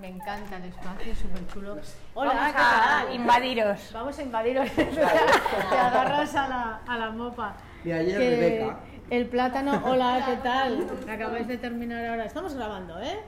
Me 0.00 0.08
encanta 0.08 0.56
el 0.56 0.64
espacio, 0.64 1.14
súper 1.14 1.46
chulo. 1.46 1.76
Hola, 2.14 2.32
Vamos 2.34 2.52
¿qué 2.52 2.58
a 2.60 3.04
tal? 3.06 3.14
invadiros. 3.14 3.90
Vamos 3.94 4.18
a 4.18 4.22
invadiros. 4.24 4.70
Te 4.72 5.78
agarras 5.78 6.34
a 6.34 6.48
la, 6.48 6.80
a 6.88 6.96
la 6.98 7.10
mopa. 7.10 7.54
Y 7.84 7.92
ayer 7.92 8.18
Que 8.18 8.30
Rebeca. 8.30 8.78
El 9.10 9.26
plátano, 9.28 9.80
hola, 9.84 10.22
¿qué 10.26 10.36
tal? 10.42 10.86
Acabáis 11.08 11.46
de 11.46 11.56
terminar 11.56 12.04
ahora. 12.04 12.24
Estamos 12.24 12.54
grabando, 12.54 13.00
¿eh? 13.00 13.20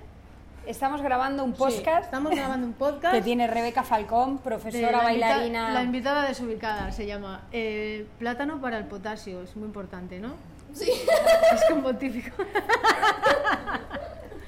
Estamos 0.67 1.03
grabando 1.03 1.43
un 1.45 1.53
Sí, 1.53 1.59
podcast 1.59 2.05
estamos 2.05 2.33
grabando 2.33 2.67
un 2.67 2.73
podcast. 2.79 3.15
que 3.15 3.23
tiene 3.23 3.47
Rebeca 3.47 3.83
Falcón, 3.83 4.39
profesora 4.39 4.91
la 5.03 5.13
invita- 5.13 5.29
bailarina. 5.29 5.71
La 5.71 5.83
invitada 5.83 6.27
desubicada 6.29 6.93
se 6.93 7.07
llama. 7.07 7.43
Eh, 7.53 8.07
plátano 8.19 8.61
para 8.61 8.79
el 8.79 8.85
potasio, 8.85 9.43
es 9.43 9.57
muy 9.57 9.67
importante, 9.67 10.21
¿no? 10.21 10.35
Sí. 10.73 10.91
Es 11.53 11.65
como 11.69 11.95
típico. 11.97 12.31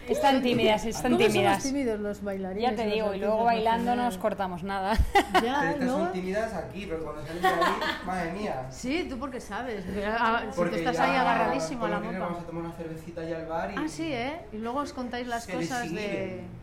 Están 0.08 0.42
tímidas, 0.42 0.84
están 0.84 1.12
¿Cómo 1.12 1.24
tímidas. 1.24 1.62
somos 1.62 1.72
tímidos 1.72 2.00
los 2.00 2.22
bailarines? 2.24 2.70
Ya 2.70 2.76
te 2.76 2.86
digo, 2.90 3.14
y 3.14 3.18
luego 3.18 3.44
bailando 3.44 3.94
no 3.94 4.04
nos 4.04 4.18
cortamos 4.18 4.62
nada. 4.62 4.96
Pero 5.32 5.46
Ya, 5.46 5.70
estas 5.70 5.86
¿no? 5.86 5.98
son 5.98 6.12
tímidas 6.12 6.52
aquí, 6.54 6.86
pero 6.86 7.04
cuando 7.04 7.22
salen 7.26 7.42
de 7.42 7.48
ahí, 7.48 7.56
madre 8.04 8.32
mía. 8.32 8.66
Sí, 8.70 9.06
tú 9.08 9.18
porque 9.18 9.40
sabes. 9.40 9.84
Ah, 10.18 10.40
Si 10.42 10.46
tú 10.50 10.56
Porque 10.56 10.76
estás 10.78 10.96
ya 10.96 11.04
ahí 11.04 11.16
agarradísimo 11.16 11.84
a 11.84 11.88
la 11.88 12.00
niños 12.00 12.14
Vamos 12.18 12.30
a 12.30 12.40
mopa. 12.40 12.46
tomar 12.46 12.64
una 12.64 12.72
cervecita 12.74 13.24
y 13.24 13.32
al 13.32 13.46
bar 13.46 13.70
y... 13.72 13.74
Ah, 13.78 13.88
sí, 13.88 14.12
¿eh? 14.12 14.40
Y 14.52 14.58
luego 14.58 14.80
os 14.80 14.92
contáis 14.92 15.26
las 15.26 15.46
cosas 15.46 15.90
de. 15.92 16.40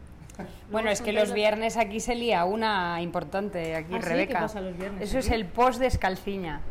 Bueno, 0.71 0.89
es 0.89 1.01
que 1.01 1.11
los 1.11 1.33
viernes 1.33 1.75
aquí 1.75 1.99
se 1.99 2.15
lía 2.15 2.45
una 2.45 3.01
importante, 3.01 3.75
aquí 3.75 3.95
¿Ah, 3.95 3.99
sí? 4.01 4.07
Rebeca. 4.07 4.33
¿Qué 4.35 4.39
pasa 4.39 4.61
los 4.61 4.77
viernes 4.77 5.01
Eso 5.01 5.19
es 5.19 5.29
el 5.31 5.45
post 5.45 5.79
de 5.81 5.87
Escalciña. 5.87 6.61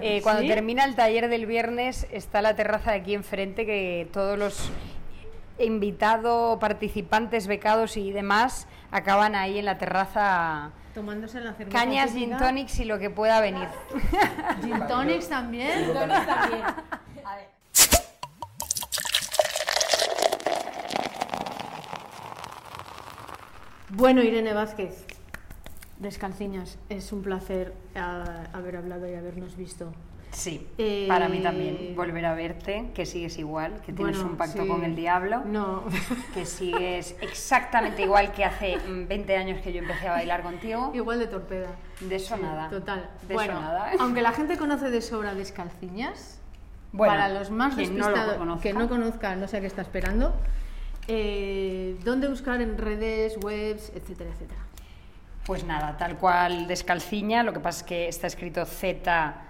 Eh, 0.00 0.20
cuando 0.22 0.46
termina 0.46 0.84
el 0.84 0.94
taller 0.94 1.28
del 1.28 1.44
viernes 1.46 2.06
está 2.12 2.40
la 2.40 2.54
terraza 2.54 2.92
de 2.92 2.98
aquí 2.98 3.14
enfrente 3.14 3.66
que 3.66 4.08
todos 4.12 4.38
los 4.38 4.70
invitados, 5.58 6.58
participantes, 6.58 7.46
becados 7.46 7.96
y 7.96 8.12
demás 8.12 8.66
acaban 8.90 9.34
ahí 9.34 9.58
en 9.58 9.64
la 9.64 9.78
terraza 9.78 10.70
Tomándose 10.94 11.40
la 11.40 11.52
cerveza. 11.52 11.78
cañas, 11.78 12.12
gin 12.12 12.36
tonics 12.38 12.78
y 12.80 12.84
lo 12.86 12.98
que 12.98 13.10
pueda 13.10 13.40
venir. 13.40 13.68
Gin 14.62 14.86
tonics 14.86 15.28
también. 15.28 15.92
Bueno, 23.90 24.22
Irene 24.22 24.52
Vázquez, 24.52 25.06
Descalciñas, 25.98 26.78
es 26.88 27.12
un 27.12 27.22
placer 27.22 27.72
ah, 27.94 28.44
haber 28.52 28.76
hablado 28.76 29.08
y 29.08 29.14
habernos 29.14 29.56
visto. 29.56 29.92
Sí, 30.36 30.68
Eh, 30.76 31.06
para 31.08 31.30
mí 31.30 31.40
también 31.40 31.94
volver 31.96 32.26
a 32.26 32.34
verte, 32.34 32.90
que 32.94 33.06
sigues 33.06 33.38
igual, 33.38 33.80
que 33.80 33.94
tienes 33.94 34.16
Bueno, 34.18 34.32
un 34.32 34.36
pacto 34.36 34.62
sí. 34.64 34.68
con 34.68 34.84
el 34.84 34.94
diablo, 34.94 35.42
No, 35.46 35.84
que 36.34 36.44
sigues 36.44 37.16
exactamente 37.22 38.02
igual 38.02 38.32
que 38.32 38.44
hace 38.44 38.76
mm, 38.76 39.08
20 39.08 39.34
años 39.34 39.62
que 39.62 39.72
yo 39.72 39.78
empecé 39.80 40.08
a 40.08 40.12
bailar 40.12 40.42
contigo. 40.42 40.90
igual 40.94 41.20
de 41.20 41.26
torpeda. 41.28 41.68
De 42.00 42.16
eso 42.16 42.36
Sí, 42.36 42.42
nada. 42.42 42.68
Total. 42.68 43.08
De 43.26 43.32
bueno, 43.32 43.54
eso 43.54 43.62
nada. 43.62 43.92
aunque 43.98 44.20
la 44.20 44.32
gente 44.32 44.58
conoce 44.58 44.90
de 44.90 45.00
sobra 45.00 45.34
Descalciñas, 45.34 46.38
Bueno, 46.92 47.14
para 47.14 47.30
los 47.30 47.50
más 47.50 47.74
quien 47.74 47.96
no 47.96 48.10
lo 48.10 48.14
despistados 48.16 48.60
que 48.60 48.74
no 48.74 48.88
conozcan, 48.90 49.40
no 49.40 49.48
sé 49.48 49.56
a 49.56 49.60
qué 49.62 49.66
está 49.68 49.80
esperando, 49.80 50.34
eh, 51.08 51.96
¿dónde 52.04 52.28
buscar 52.28 52.60
en 52.60 52.76
redes, 52.76 53.38
webs, 53.42 53.90
etcétera, 53.94 54.28
etcétera? 54.34 54.60
Pues 55.46 55.64
nada, 55.64 55.96
tal 55.96 56.18
cual 56.18 56.66
descalciña, 56.66 57.42
lo 57.42 57.54
que 57.54 57.60
pasa 57.60 57.78
es 57.80 57.86
que 57.86 58.08
está 58.08 58.26
escrito 58.26 58.66
Z 58.66 59.45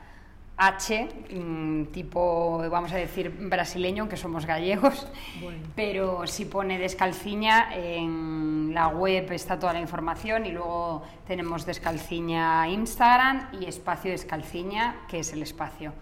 H, 0.58 1.08
mm, 1.30 1.84
tipo, 1.86 2.64
vamos 2.70 2.90
a 2.92 2.96
decir, 2.96 3.30
brasileño, 3.30 4.08
que 4.08 4.16
somos 4.16 4.46
gallegos, 4.46 5.06
Bueno. 5.42 5.58
pero 5.74 6.26
si 6.26 6.46
pone 6.46 6.78
Descalciña, 6.78 7.68
en 7.74 8.72
la 8.72 8.88
web 8.88 9.30
está 9.32 9.58
toda 9.58 9.74
la 9.74 9.80
información 9.80 10.46
y 10.46 10.52
luego 10.52 11.02
tenemos 11.26 11.66
Descalciña 11.66 12.68
Instagram 12.68 13.48
y 13.60 13.66
Espacio 13.66 14.10
Descalciña, 14.10 14.96
que 15.08 15.18
es 15.18 15.32
el 15.34 15.42
espacio. 15.42 15.92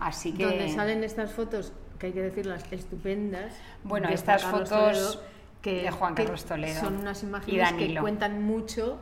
Así 0.00 0.32
que... 0.32 0.44
Donde 0.44 0.68
salen 0.70 1.04
estas 1.04 1.32
fotos, 1.32 1.72
que 2.00 2.06
hay 2.06 2.12
que 2.12 2.22
decirlas, 2.22 2.64
estupendas. 2.72 3.54
Bueno, 3.84 4.08
estas 4.08 4.42
fotos 4.44 4.68
Toledo, 5.62 5.82
de 5.84 5.90
Juan 5.90 6.14
que 6.14 6.24
Carlos 6.24 6.44
Toledo 6.44 6.80
Son 6.80 6.96
unas 6.96 7.22
y 7.22 7.26
imágenes 7.26 7.72
que 7.74 7.94
cuentan 8.00 8.42
mucho 8.42 8.98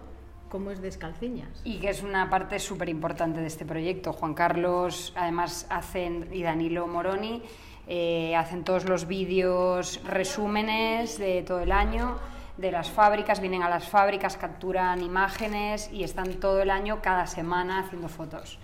cómo 0.48 0.70
es 0.70 0.80
Descalciñas. 0.80 1.61
Y 1.64 1.78
que 1.78 1.90
es 1.90 2.02
una 2.02 2.28
parte 2.30 2.58
súper 2.58 2.88
importante 2.88 3.40
de 3.40 3.46
este 3.46 3.64
proyecto. 3.64 4.12
Juan 4.12 4.34
Carlos, 4.34 5.12
además, 5.16 5.66
hacen, 5.70 6.28
y 6.32 6.42
Danilo 6.42 6.87
Moroni, 6.87 7.42
eh, 7.87 8.37
hacen 8.37 8.64
todos 8.64 8.84
los 8.84 9.06
vídeos, 9.06 10.00
resúmenes 10.04 11.18
de 11.18 11.42
todo 11.42 11.61
el 11.61 11.72
año 11.72 12.18
de 12.58 12.72
las 12.72 12.90
fábricas, 12.90 13.40
vienen 13.40 13.62
a 13.62 13.70
las 13.70 13.88
fábricas, 13.88 14.37
capturan 14.37 15.00
imágenes 15.00 15.90
y 15.92 16.02
están 16.02 16.34
todo 16.34 16.61
el 16.61 16.70
año, 16.70 17.00
cada 17.00 17.26
semana, 17.26 17.80
haciendo 17.80 18.08
fotos. 18.08 18.58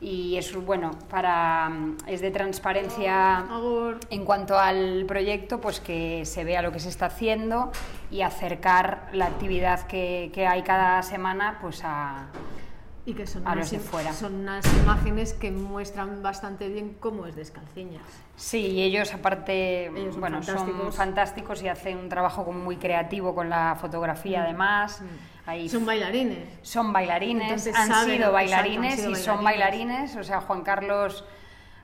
Y 0.00 0.36
es 0.36 0.54
bueno, 0.54 0.90
para, 1.08 1.70
es 2.06 2.20
de 2.20 2.30
transparencia 2.30 3.38
Agur. 3.38 4.00
en 4.10 4.24
cuanto 4.24 4.58
al 4.58 5.04
proyecto, 5.06 5.60
pues 5.60 5.80
que 5.80 6.24
se 6.26 6.44
vea 6.44 6.60
lo 6.62 6.72
que 6.72 6.80
se 6.80 6.88
está 6.88 7.06
haciendo 7.06 7.70
y 8.10 8.22
acercar 8.22 9.08
la 9.12 9.26
actividad 9.26 9.86
que, 9.86 10.30
que 10.34 10.46
hay 10.46 10.62
cada 10.62 11.02
semana 11.02 11.58
pues 11.62 11.82
a, 11.84 12.26
Y 13.06 13.14
que 13.14 13.26
son 13.26 13.46
a 13.46 13.52
unas, 13.52 13.70
fuera. 13.78 14.12
son 14.12 14.34
unas 14.34 14.64
imágenes 14.82 15.32
que 15.32 15.50
muestran 15.50 16.22
bastante 16.22 16.68
bien 16.68 16.96
cómo 17.00 17.26
es 17.26 17.36
Descalciñas. 17.36 18.02
Sí, 18.36 18.66
y 18.66 18.82
ellos 18.82 19.14
aparte 19.14 19.86
Ellos 19.86 20.12
son 20.14 20.20
bueno, 20.20 20.42
son 20.42 20.56
fantásticos. 20.56 20.96
fantásticos 20.96 21.62
y 21.62 21.68
hacen 21.68 21.98
un 21.98 22.08
trabajo 22.08 22.44
muy 22.52 22.76
creativo 22.76 23.34
con 23.34 23.48
la 23.48 23.76
fotografía 23.80 24.42
además. 24.42 25.00
Ahí 25.46 25.68
Son 25.68 25.84
bailarines. 25.84 26.38
son 26.62 26.92
bailarines, 26.92 27.42
Entonces 27.44 27.76
han 27.76 27.88
saben, 27.88 28.04
sido 28.04 28.14
exacto, 28.16 28.32
bailarines 28.32 28.92
han 28.92 28.98
sido 28.98 29.10
y 29.10 29.14
son 29.16 29.44
bailarines. 29.44 30.16
O 30.16 30.24
sea, 30.24 30.40
Juan 30.40 30.62
Carlos 30.62 31.24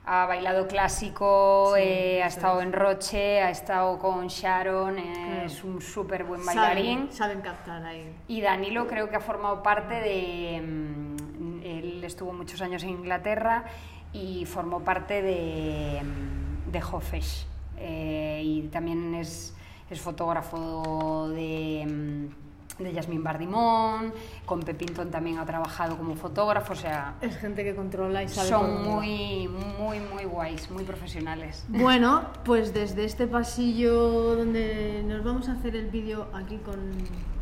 ha 0.03 0.25
bailado 0.25 0.67
clásico, 0.67 1.73
Sí, 1.75 1.81
eh, 1.83 2.23
ha 2.23 2.27
estado 2.27 2.59
es. 2.59 2.65
en 2.65 2.73
Roche, 2.73 3.39
ha 3.41 3.51
estado 3.51 3.99
con 3.99 4.27
Sharon, 4.27 4.97
eh, 4.97 5.43
es 5.45 5.63
un 5.63 5.79
súper 5.79 6.23
buen 6.23 6.43
bailarín. 6.43 6.99
Saben, 7.11 7.11
saben 7.13 7.41
captar 7.41 7.85
ahí. 7.85 8.11
Y 8.27 8.41
Danilo 8.41 8.87
creo 8.87 9.09
que 9.09 9.15
ha 9.17 9.19
formado 9.21 9.61
parte 9.61 9.93
de... 9.93 10.59
mm, 10.59 11.61
Él 11.63 12.03
estuvo 12.03 12.33
muchos 12.33 12.61
años 12.63 12.81
en 12.81 12.89
Inglaterra 12.89 13.65
y 14.11 14.45
formó 14.45 14.79
parte 14.83 15.21
de, 15.21 16.01
mm, 16.03 16.71
de 16.71 16.79
Hofesh. 16.83 17.45
Eh, 17.77 18.41
y 18.43 18.61
también 18.69 19.13
es, 19.15 19.55
es 19.89 20.01
fotógrafo 20.01 21.29
de, 21.29 21.85
mm, 21.87 22.40
de 22.83 22.93
Jasmine 22.93 23.21
Bardimón, 23.23 24.13
con 24.45 24.61
Pepinton 24.61 25.09
también 25.11 25.37
ha 25.39 25.45
trabajado 25.45 25.97
como 25.97 26.15
fotógrafo, 26.15 26.73
o 26.73 26.75
sea, 26.75 27.15
Es 27.21 27.37
gente 27.37 27.63
que 27.63 27.75
controla 27.75 28.23
y 28.23 28.27
sabe 28.29 28.49
son 28.49 28.83
muy, 28.83 29.47
muy, 29.47 29.99
muy 29.99 30.23
guays, 30.25 30.69
muy 30.71 30.83
profesionales. 30.83 31.65
Bueno, 31.69 32.23
pues 32.45 32.73
desde 32.73 33.05
este 33.05 33.27
pasillo 33.27 34.35
donde 34.35 35.03
nos 35.05 35.23
vamos 35.23 35.49
a 35.49 35.53
hacer 35.53 35.75
el 35.75 35.89
vídeo 35.89 36.27
aquí 36.33 36.57
con 36.57 36.79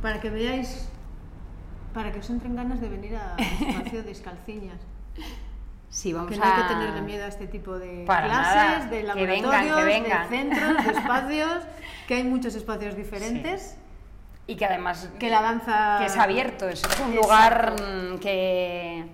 para 0.02 0.20
que 0.20 0.30
veáis 0.30 0.90
para 1.94 2.12
que 2.12 2.20
os 2.20 2.30
entren 2.30 2.56
ganas 2.56 2.80
de 2.82 2.88
venir 2.90 3.16
a 3.16 3.36
espacio 3.38 4.04
Descalciñas. 4.04 4.80
Sí, 5.90 6.14
vamos 6.14 6.30
Que 6.32 6.38
no 6.38 6.44
a... 6.44 6.56
hay 6.56 6.62
que 6.62 6.68
tenerle 6.74 7.02
miedo 7.02 7.26
a 7.26 7.28
este 7.28 7.48
tipo 7.48 7.78
de 7.80 8.04
Para 8.06 8.28
clases, 8.28 8.56
nada. 8.56 8.86
de 8.86 8.98
Que 8.98 9.04
laboratorios, 9.04 9.52
vengan, 9.52 9.76
que 9.76 9.84
vengan. 9.84 10.30
de 10.30 10.38
centros, 10.38 10.86
de 10.86 10.92
espacios, 11.00 11.64
que 12.08 12.14
hay 12.16 12.24
muchos 12.24 12.54
espacios 12.56 12.96
diferentes, 12.96 13.76
Y 14.50 14.56
que 14.56 14.66
además 14.66 15.08
que 15.20 15.30
la 15.30 15.44
danza 15.44 15.98
que 16.00 16.06
es 16.08 16.18
abierto, 16.18 16.68
es 16.68 16.82
un 16.84 16.90
Exacto. 17.14 17.22
lugar 17.22 17.76
mm, 17.80 18.18
que, 18.18 19.06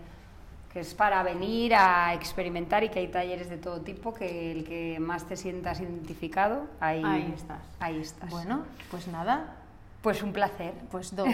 que 0.71 0.80
es 0.80 0.93
para 0.95 1.24
venir 1.24 1.76
a 1.76 2.13
experimentar 2.13 2.86
y 2.86 2.89
que 2.89 3.00
hay 3.00 3.10
talleres 3.10 3.50
de 3.50 3.58
todo 3.58 3.82
tipo, 3.82 4.13
que 4.13 4.54
el 4.54 4.63
que 4.63 4.98
más 5.02 5.26
te 5.26 5.36
sientas 5.36 5.82
identificado, 5.82 6.67
ahí, 6.80 7.04
Ahí 7.04 7.34
estás. 7.36 7.60
Ahí 7.82 8.00
estás. 8.00 8.30
Bueno, 8.30 8.63
pues 8.89 9.10
nada, 9.10 9.58
pues 10.02 10.24
un 10.24 10.32
placer. 10.32 10.74
pues 10.89 11.13
dos. 11.17 11.28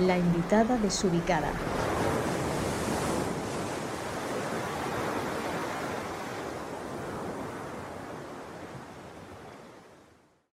La 0.00 0.18
invitada 0.18 0.76
desubicada. 0.78 1.52